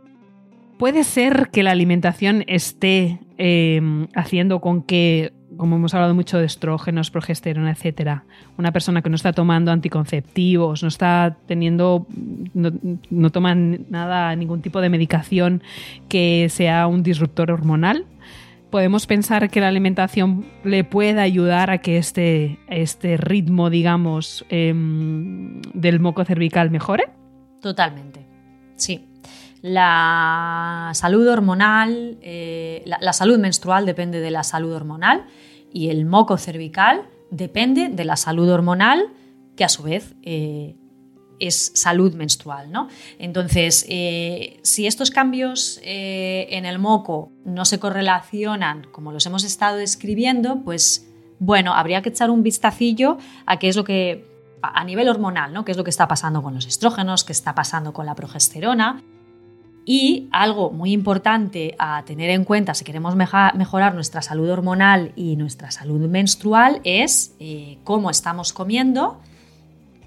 Puede 0.79 1.03
ser 1.03 1.49
que 1.51 1.61
la 1.61 1.71
alimentación 1.71 2.43
esté 2.47 3.19
em, 3.37 4.07
haciendo 4.15 4.59
con 4.61 4.81
que, 4.81 5.31
como 5.57 5.75
hemos 5.75 5.93
hablado 5.93 6.13
mucho 6.13 6.38
de 6.38 6.45
estrógenos, 6.45 7.12
progesterona, 7.12 7.71
etcétera, 7.71 8.24
una 8.57 8.71
persona 8.71 9.01
que 9.01 9.09
no 9.09 9.15
está 9.15 9.33
tomando 9.33 9.71
anticonceptivos, 9.71 10.81
no 10.81 10.89
está 10.89 11.38
teniendo, 11.45 12.07
no, 12.53 13.29
toma 13.31 13.55
nada, 13.55 14.35
ningún 14.35 14.62
tipo 14.62 14.81
de 14.81 14.89
medicación 14.89 15.63
que 16.09 16.47
sea 16.50 16.88
un 16.88 17.03
disruptor 17.03 17.51
hormonal, 17.51 18.05
podemos 18.69 19.07
pensar 19.07 19.50
que 19.50 19.62
la 19.62 19.67
alimentación 19.67 20.45
le 20.63 20.83
pueda 20.83 21.21
ayudar 21.21 21.69
a 21.69 21.77
que 21.77 21.97
este, 21.97 22.59
este 22.67 23.17
ritmo, 23.17 23.69
digamos, 23.69 24.45
em, 24.50 25.62
del 25.74 26.00
moco 26.00 26.25
cervical 26.25 26.71
mejore? 26.71 27.05
Totalmente, 27.62 28.27
sí 28.75 29.07
la 29.65 30.91
salud 30.93 31.27
hormonal, 31.27 32.19
eh, 32.22 32.84
la, 32.86 33.13
salud 33.13 33.39
menstrual 33.39 33.88
depende 33.88 34.19
de 34.19 34.29
la 34.29 34.43
salud 34.43 34.72
hormonal 34.72 35.25
y 35.74 35.89
el 35.89 36.05
moco 36.05 36.38
cervical 36.38 37.10
depende 37.31 37.89
de 37.89 38.05
la 38.05 38.15
salud 38.15 38.48
hormonal, 38.48 39.07
que 39.55 39.63
a 39.63 39.69
su 39.69 39.81
vez 39.81 40.13
eh, 40.22 40.75
es 41.39 41.72
salud 41.74 42.13
menstrual. 42.13 42.72
¿no? 42.72 42.89
Entonces, 43.17 43.88
eh, 43.89 44.60
si 44.62 44.86
estos 44.86 45.10
cambios 45.10 45.79
en 45.81 46.65
el 46.65 46.77
moco 46.77 47.31
no 47.43 47.65
se 47.65 47.79
correlacionan 47.79 48.86
como 48.91 49.12
los 49.12 49.25
hemos 49.25 49.43
estado 49.43 49.77
describiendo, 49.77 50.62
pues 50.63 51.10
bueno, 51.39 51.74
habría 51.74 52.03
que 52.03 52.10
echar 52.10 52.29
un 52.29 52.43
vistacillo 52.43 53.17
a 53.48 53.57
qué 53.57 53.69
es 53.69 53.75
lo 53.75 53.84
que 53.84 54.27
a 54.61 54.83
nivel 54.83 55.09
hormonal, 55.09 55.53
¿no? 55.53 55.66
qué 55.66 55.72
es 55.72 55.77
lo 55.77 55.83
que 55.83 55.89
está 55.89 56.07
pasando 56.07 56.44
con 56.44 56.53
los 56.53 56.68
estrógenos, 56.68 57.24
qué 57.24 57.31
está 57.31 57.55
pasando 57.55 57.94
con 57.94 58.05
la 58.05 58.13
progesterona 58.13 59.03
y 59.85 60.27
algo 60.31 60.71
muy 60.71 60.91
importante 60.91 61.75
a 61.77 62.03
tener 62.05 62.31
en 62.31 62.43
cuenta 62.43 62.74
si 62.74 62.83
queremos 62.83 63.15
mejorar 63.15 63.93
nuestra 63.93 64.24
salud 64.24 64.50
hormonal 64.50 65.11
y 65.15 65.35
nuestra 65.35 65.69
salud 65.69 66.01
menstrual 66.09 66.81
es 66.83 67.35
eh, 67.39 67.77
cómo 67.83 68.09
estamos 68.09 68.51
comiendo, 68.51 69.19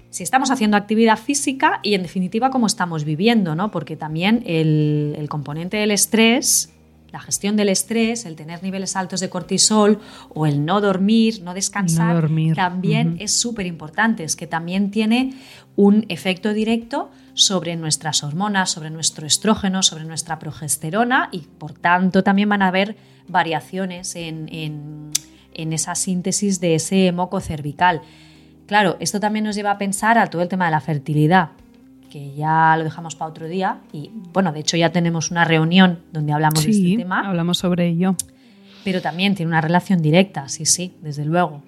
si 0.09 0.23
estamos 0.23 0.51
haciendo 0.51 0.75
actividad 0.75 1.17
física 1.17 1.79
y 1.81 1.93
en 1.93 2.01
definitiva 2.01 2.49
cómo 2.49 2.67
estamos 2.67 3.05
viviendo, 3.05 3.55
¿no? 3.55 3.71
porque 3.71 3.95
también 3.95 4.43
el, 4.45 5.15
el 5.17 5.29
componente 5.29 5.77
del 5.77 5.91
estrés 5.91 6.73
la 7.11 7.19
gestión 7.19 7.55
del 7.55 7.69
estrés, 7.69 8.25
el 8.25 8.35
tener 8.35 8.61
niveles 8.61 8.95
altos 8.95 9.19
de 9.19 9.29
cortisol 9.29 9.99
o 10.29 10.45
el 10.45 10.65
no 10.65 10.79
dormir, 10.81 11.41
no 11.41 11.53
descansar, 11.53 12.29
también 12.55 13.17
es 13.19 13.33
súper 13.33 13.65
importante. 13.65 14.23
Es 14.23 14.35
que 14.35 14.47
también 14.47 14.91
tiene 14.91 15.33
un 15.75 16.05
efecto 16.09 16.53
directo 16.53 17.09
sobre 17.39 17.75
nuestras 17.77 18.23
hormonas, 18.23 18.69
sobre 18.69 18.89
nuestro 18.89 19.25
estrógeno, 19.25 19.81
sobre 19.81 20.03
nuestra 20.03 20.39
progesterona 20.39 21.29
y 21.31 21.39
por 21.39 21.73
tanto 21.73 22.21
también 22.21 22.49
van 22.49 22.61
a 22.61 22.67
haber 22.67 22.97
variaciones 23.27 24.15
en, 24.15 24.49
en 24.51 25.73
esa 25.73 25.95
síntesis 25.95 26.59
de 26.59 26.75
ese 26.75 27.11
moco 27.11 27.39
cervical. 27.39 28.01
Claro, 28.67 28.97
esto 28.99 29.19
también 29.19 29.45
nos 29.45 29.55
lleva 29.55 29.71
a 29.71 29.77
pensar 29.77 30.17
a 30.17 30.27
todo 30.27 30.41
el 30.41 30.49
tema 30.49 30.65
de 30.65 30.71
la 30.71 30.81
fertilidad 30.81 31.51
que 32.09 32.33
ya 32.33 32.75
lo 32.77 32.83
dejamos 32.83 33.15
para 33.15 33.31
otro 33.31 33.47
día. 33.47 33.79
Y 33.93 34.11
bueno, 34.33 34.51
de 34.51 34.59
hecho 34.59 34.75
ya 34.75 34.91
tenemos 34.91 35.31
una 35.31 35.45
reunión 35.45 35.99
donde 36.11 36.33
hablamos 36.33 36.65
de 36.65 36.71
este 36.71 36.97
tema. 36.97 37.27
Hablamos 37.27 37.59
sobre 37.59 37.87
ello. 37.87 38.15
Pero 38.83 39.01
también 39.01 39.35
tiene 39.35 39.49
una 39.49 39.61
relación 39.61 40.01
directa, 40.01 40.49
sí, 40.49 40.65
sí, 40.65 40.93
desde 41.01 41.23
luego. 41.23 41.63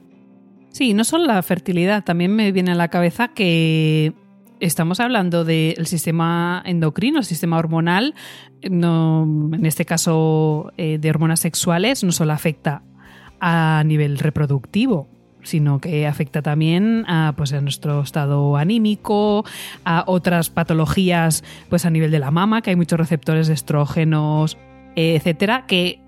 Sí, 0.71 0.93
no 0.93 1.03
solo 1.03 1.25
la 1.25 1.41
fertilidad, 1.43 2.03
también 2.03 2.35
me 2.35 2.51
viene 2.51 2.71
a 2.71 2.75
la 2.75 2.87
cabeza 2.87 3.27
que 3.29 4.13
estamos 4.61 4.99
hablando 4.99 5.43
del 5.43 5.87
sistema 5.87 6.61
endocrino, 6.65 7.19
el 7.19 7.25
sistema 7.25 7.57
hormonal, 7.57 8.13
no, 8.69 9.23
en 9.23 9.65
este 9.65 9.85
caso 9.85 10.71
eh, 10.77 10.99
de 10.99 11.09
hormonas 11.09 11.39
sexuales, 11.39 12.03
no 12.03 12.11
solo 12.11 12.31
afecta 12.31 12.83
a 13.39 13.83
nivel 13.85 14.19
reproductivo, 14.19 15.09
sino 15.41 15.79
que 15.81 16.05
afecta 16.05 16.43
también 16.43 17.03
a, 17.07 17.33
pues, 17.35 17.51
a 17.53 17.61
nuestro 17.61 18.01
estado 18.01 18.55
anímico, 18.55 19.43
a 19.83 20.03
otras 20.05 20.51
patologías 20.51 21.43
pues, 21.69 21.85
a 21.85 21.89
nivel 21.89 22.11
de 22.11 22.19
la 22.19 22.29
mama, 22.29 22.61
que 22.61 22.69
hay 22.69 22.75
muchos 22.75 22.99
receptores 22.99 23.47
de 23.47 23.55
estrógenos, 23.55 24.57
etcétera, 24.95 25.65
que 25.67 25.99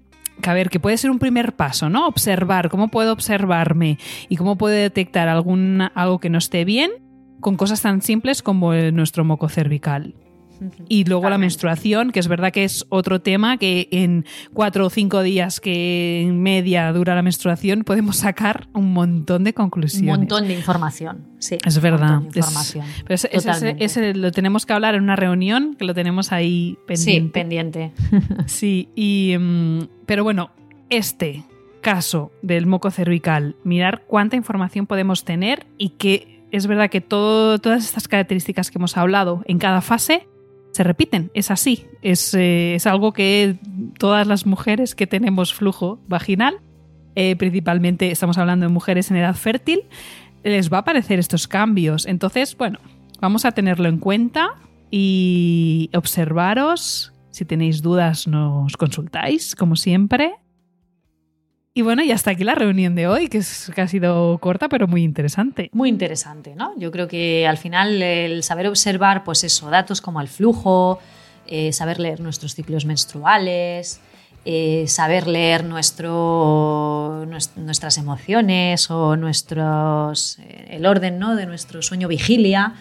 a 0.41 0.53
ver, 0.53 0.69
que 0.69 0.79
puede 0.79 0.97
ser 0.97 1.11
un 1.11 1.19
primer 1.19 1.53
paso, 1.53 1.89
¿no? 1.89 2.07
Observar, 2.07 2.69
cómo 2.69 2.87
puedo 2.89 3.13
observarme 3.13 3.99
y 4.29 4.35
cómo 4.35 4.57
puedo 4.57 4.75
detectar 4.75 5.27
algún, 5.27 5.81
algo 5.93 6.19
que 6.19 6.29
no 6.29 6.39
esté 6.39 6.65
bien 6.65 7.02
con 7.43 7.57
cosas 7.57 7.83
tan 7.83 8.01
simples 8.01 8.41
como 8.41 8.73
nuestro 8.73 9.23
moco 9.23 9.49
cervical. 9.49 10.15
Y 10.87 11.03
luego 11.03 11.29
la 11.29 11.37
menstruación, 11.37 12.11
que 12.11 12.19
es 12.19 12.27
verdad 12.27 12.51
que 12.51 12.63
es 12.63 12.85
otro 12.89 13.21
tema 13.21 13.57
que 13.57 13.89
en 13.91 14.25
cuatro 14.53 14.85
o 14.85 14.89
cinco 14.89 15.21
días 15.21 15.59
que 15.59 16.21
en 16.21 16.41
media 16.41 16.91
dura 16.93 17.15
la 17.15 17.21
menstruación 17.21 17.83
podemos 17.83 18.17
sacar 18.17 18.67
un 18.73 18.93
montón 18.93 19.43
de 19.43 19.53
conclusiones. 19.53 20.13
Un 20.13 20.19
montón 20.21 20.47
de 20.47 20.53
información, 20.53 21.27
sí. 21.39 21.57
Es 21.65 21.81
verdad. 21.81 22.21
información. 22.21 22.85
ese, 23.09 24.13
lo 24.13 24.31
tenemos 24.31 24.65
que 24.65 24.73
hablar 24.73 24.95
en 24.95 25.03
una 25.03 25.15
reunión, 25.15 25.75
que 25.75 25.85
lo 25.85 25.93
tenemos 25.93 26.31
ahí 26.31 26.77
pendiente. 26.87 27.27
Sí, 27.27 27.31
pendiente. 27.33 27.91
sí, 28.45 28.89
y, 28.95 29.35
mm, 29.37 29.87
pero 30.05 30.23
bueno, 30.23 30.51
este 30.89 31.43
caso 31.81 32.31
del 32.41 32.65
moco 32.65 32.89
cervical, 32.89 33.55
mirar 33.63 34.03
cuánta 34.07 34.35
información 34.35 34.87
podemos 34.87 35.25
tener 35.25 35.67
y 35.77 35.89
que 35.89 36.32
es 36.53 36.67
verdad 36.67 36.89
que 36.91 37.01
todas 37.01 37.83
estas 37.83 38.07
características 38.07 38.69
que 38.69 38.77
hemos 38.77 38.95
hablado 38.95 39.41
en 39.47 39.57
cada 39.57 39.81
fase 39.81 40.27
se 40.71 40.83
repiten, 40.83 41.31
es 41.33 41.49
así, 41.49 41.87
es, 42.03 42.33
eh, 42.33 42.77
algo 42.85 43.11
que 43.11 43.57
todas 43.97 44.27
las 44.27 44.45
mujeres 44.45 44.93
que 44.93 45.07
tenemos 45.07 45.53
flujo 45.53 45.99
vaginal, 46.07 46.61
eh, 47.15 47.35
principalmente 47.35 48.11
estamos 48.11 48.37
hablando 48.37 48.67
de 48.67 48.71
mujeres 48.71 49.09
en 49.09 49.17
edad 49.17 49.35
fértil, 49.35 49.81
les 50.43 50.71
va 50.71 50.77
a 50.77 50.81
aparecer 50.81 51.17
estos 51.17 51.47
cambios. 51.47 52.05
Entonces, 52.05 52.55
bueno, 52.55 52.79
vamos 53.19 53.45
a 53.45 53.51
tenerlo 53.51 53.89
en 53.89 53.97
cuenta 53.97 54.55
y 54.91 55.89
observaros. 55.95 57.13
Si 57.31 57.45
tenéis 57.45 57.81
dudas, 57.81 58.27
nos 58.27 58.77
consultáis, 58.77 59.55
como 59.55 59.75
siempre. 59.75 60.33
Y 61.75 61.81
bueno, 61.81 62.03
y 62.03 62.11
hasta 62.11 62.31
aquí 62.31 62.43
la 62.43 62.53
reunión 62.53 62.93
de 62.93 63.07
hoy, 63.07 63.29
que, 63.29 63.39
es, 63.39 63.71
que 63.73 63.81
ha 63.81 63.87
sido 63.87 64.37
corta 64.37 64.69
pero 64.69 64.87
muy 64.87 65.01
interesante. 65.01 65.71
Muy 65.73 65.89
interesante, 65.89 66.53
¿no? 66.55 66.77
Yo 66.77 66.91
creo 66.91 67.07
que 67.07 67.47
al 67.47 67.57
final 67.57 67.99
el 68.03 68.43
saber 68.43 68.67
observar, 68.67 69.23
pues 69.23 69.43
eso, 69.43 69.71
datos 69.71 69.99
como 69.99 70.21
el 70.21 70.27
flujo, 70.27 70.99
eh, 71.47 71.73
saber 71.73 71.99
leer 71.99 72.19
nuestros 72.19 72.53
ciclos 72.53 72.85
menstruales, 72.85 74.01
eh, 74.45 74.85
saber 74.87 75.25
leer 75.25 75.63
nuestro, 75.63 77.25
nuestras 77.55 77.97
emociones 77.97 78.91
o 78.91 79.15
nuestros, 79.15 80.37
eh, 80.39 80.67
el 80.69 80.85
orden 80.85 81.17
¿no? 81.17 81.35
de 81.35 81.47
nuestro 81.47 81.81
sueño 81.81 82.07
vigilia. 82.07 82.75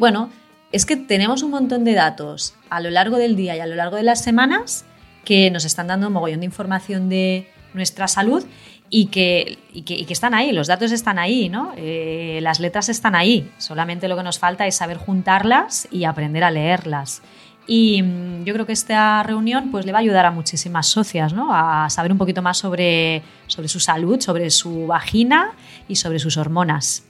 bueno, 0.00 0.30
es 0.72 0.84
que 0.84 0.96
tenemos 0.96 1.44
un 1.44 1.52
montón 1.52 1.84
de 1.84 1.94
datos 1.94 2.54
a 2.70 2.80
lo 2.80 2.90
largo 2.90 3.18
del 3.18 3.36
día 3.36 3.54
y 3.54 3.60
a 3.60 3.66
lo 3.66 3.76
largo 3.76 3.94
de 3.94 4.02
las 4.02 4.20
semanas 4.20 4.84
que 5.24 5.48
nos 5.52 5.64
están 5.64 5.86
dando 5.86 6.08
un 6.08 6.12
mogollón 6.12 6.40
de 6.40 6.46
información 6.46 7.08
de 7.08 7.48
nuestra 7.76 8.08
salud 8.08 8.44
y 8.90 9.06
que, 9.06 9.58
que, 9.84 10.06
están 10.08 10.34
ahí, 10.34 10.52
los 10.52 10.66
datos 10.66 10.92
están 10.92 11.18
ahí, 11.18 11.48
¿no? 11.48 11.72
Eh, 11.76 12.38
las 12.42 12.60
letras 12.60 12.88
están 12.88 13.14
ahí, 13.14 13.50
solamente 13.58 14.08
lo 14.08 14.16
que 14.16 14.22
nos 14.22 14.38
falta 14.38 14.66
es 14.66 14.76
saber 14.76 14.96
juntarlas 14.96 15.88
y 15.90 16.04
aprender 16.04 16.44
a 16.44 16.50
leerlas. 16.50 17.22
Y 17.66 18.02
mm, 18.02 18.44
yo 18.44 18.54
creo 18.54 18.66
que 18.66 18.72
esta 18.72 19.22
reunión 19.22 19.70
pues, 19.70 19.86
le 19.86 19.92
va 19.92 19.98
a 19.98 20.00
ayudar 20.00 20.26
a 20.26 20.30
muchísimas 20.30 20.86
socias 20.86 21.32
¿no? 21.32 21.52
a 21.52 21.90
saber 21.90 22.12
un 22.12 22.18
poquito 22.18 22.42
más 22.42 22.58
sobre, 22.58 23.22
sobre 23.48 23.68
su 23.68 23.80
salud, 23.80 24.20
sobre 24.20 24.50
su 24.50 24.86
vagina 24.86 25.52
y 25.88 25.96
sobre 25.96 26.18
sus 26.18 26.36
hormonas. 26.36 27.04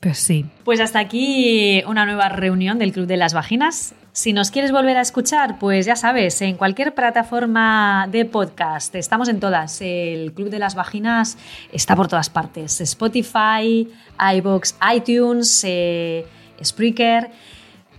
Pues 0.00 0.18
sí. 0.18 0.46
Pues 0.64 0.80
hasta 0.80 1.00
aquí 1.00 1.82
una 1.86 2.06
nueva 2.06 2.28
reunión 2.28 2.78
del 2.78 2.92
Club 2.92 3.06
de 3.06 3.16
las 3.16 3.34
Vaginas. 3.34 3.94
Si 4.12 4.32
nos 4.32 4.50
quieres 4.50 4.72
volver 4.72 4.96
a 4.96 5.00
escuchar, 5.00 5.58
pues 5.58 5.86
ya 5.86 5.96
sabes, 5.96 6.40
en 6.42 6.56
cualquier 6.56 6.94
plataforma 6.94 8.08
de 8.10 8.24
podcast, 8.24 8.94
estamos 8.94 9.28
en 9.28 9.40
todas. 9.40 9.80
El 9.80 10.32
Club 10.32 10.50
de 10.50 10.58
las 10.58 10.74
Vaginas 10.74 11.36
está 11.72 11.96
por 11.96 12.08
todas 12.08 12.30
partes. 12.30 12.80
Spotify, 12.80 13.88
iBox, 14.36 14.76
iTunes, 14.94 15.62
eh, 15.64 16.26
Spreaker 16.62 17.30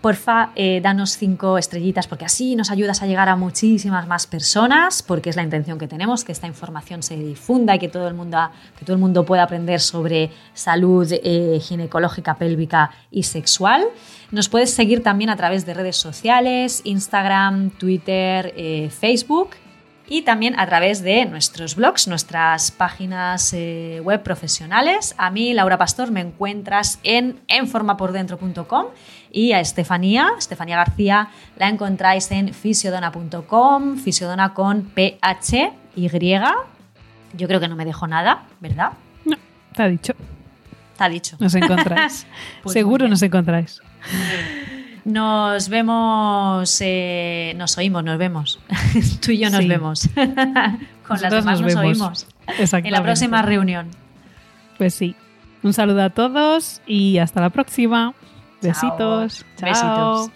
porfa, 0.01 0.51
eh, 0.55 0.79
danos 0.81 1.17
cinco 1.17 1.57
estrellitas 1.57 2.07
porque 2.07 2.25
así 2.25 2.55
nos 2.55 2.71
ayudas 2.71 3.01
a 3.01 3.07
llegar 3.07 3.29
a 3.29 3.35
muchísimas 3.35 4.07
más 4.07 4.27
personas, 4.27 5.03
porque 5.03 5.29
es 5.29 5.35
la 5.35 5.43
intención 5.43 5.77
que 5.77 5.87
tenemos, 5.87 6.23
que 6.23 6.31
esta 6.31 6.47
información 6.47 7.03
se 7.03 7.17
difunda 7.17 7.75
y 7.75 7.79
que 7.79 7.89
todo 7.89 8.07
el 8.07 8.13
mundo, 8.13 8.37
que 8.77 8.85
todo 8.85 8.95
el 8.95 9.01
mundo 9.01 9.25
pueda 9.25 9.43
aprender 9.43 9.81
sobre 9.81 10.31
salud 10.53 11.11
eh, 11.11 11.59
ginecológica, 11.61 12.35
pélvica 12.35 12.91
y 13.11 13.23
sexual. 13.23 13.85
Nos 14.31 14.47
puedes 14.47 14.71
seguir 14.71 15.03
también 15.03 15.29
a 15.29 15.35
través 15.35 15.65
de 15.65 15.73
redes 15.73 15.97
sociales, 15.97 16.81
Instagram, 16.85 17.71
Twitter, 17.71 18.53
eh, 18.55 18.89
Facebook 18.89 19.49
y 20.09 20.23
también 20.23 20.59
a 20.59 20.65
través 20.65 21.03
de 21.03 21.25
nuestros 21.25 21.75
blogs, 21.75 22.07
nuestras 22.07 22.71
páginas 22.71 23.53
eh, 23.53 24.01
web 24.03 24.23
profesionales. 24.23 25.13
A 25.17 25.29
mí, 25.29 25.53
Laura 25.53 25.77
Pastor, 25.77 26.11
me 26.11 26.19
encuentras 26.19 26.99
en 27.03 27.39
enformapordentro.com 27.47 28.87
y 29.31 29.51
a 29.51 29.59
Estefanía, 29.59 30.31
Estefanía 30.37 30.77
García, 30.77 31.29
la 31.57 31.69
encontráis 31.69 32.31
en 32.31 32.53
fisiodona.com, 32.53 33.97
fisiodona 33.97 34.55
con 34.55 34.83
PH 34.85 35.73
Y. 35.95 36.09
Yo 37.37 37.47
creo 37.47 37.59
que 37.59 37.67
no 37.67 37.75
me 37.75 37.85
dejo 37.85 38.07
nada, 38.07 38.45
¿verdad? 38.59 38.93
No, 39.25 39.37
te 39.75 39.83
ha 39.83 39.87
dicho. 39.87 40.13
Te 40.97 41.03
ha 41.03 41.09
dicho. 41.09 41.37
Nos 41.39 41.53
encontráis. 41.53 42.25
Pues 42.63 42.73
Seguro 42.73 43.07
nos 43.07 43.21
encontráis. 43.21 43.79
Nos 45.05 45.69
vemos, 45.69 46.77
eh, 46.81 47.53
nos 47.57 47.77
oímos, 47.77 48.03
nos 48.03 48.17
vemos. 48.17 48.59
Tú 49.25 49.31
y 49.31 49.39
yo 49.39 49.49
nos 49.49 49.67
vemos. 49.67 50.09
Con 51.07 51.21
las 51.21 51.31
demás 51.31 51.61
nos, 51.61 51.75
oímos. 51.75 52.27
En 52.47 52.91
la 52.91 53.03
próxima 53.03 53.41
reunión. 53.41 53.87
Pues 54.77 54.93
sí. 54.93 55.15
Un 55.63 55.73
saludo 55.73 56.03
a 56.03 56.09
todos 56.09 56.81
y 56.87 57.17
hasta 57.17 57.41
la 57.41 57.49
próxima. 57.49 58.13
Besitos. 58.61 59.45
Besitos. 59.61 60.31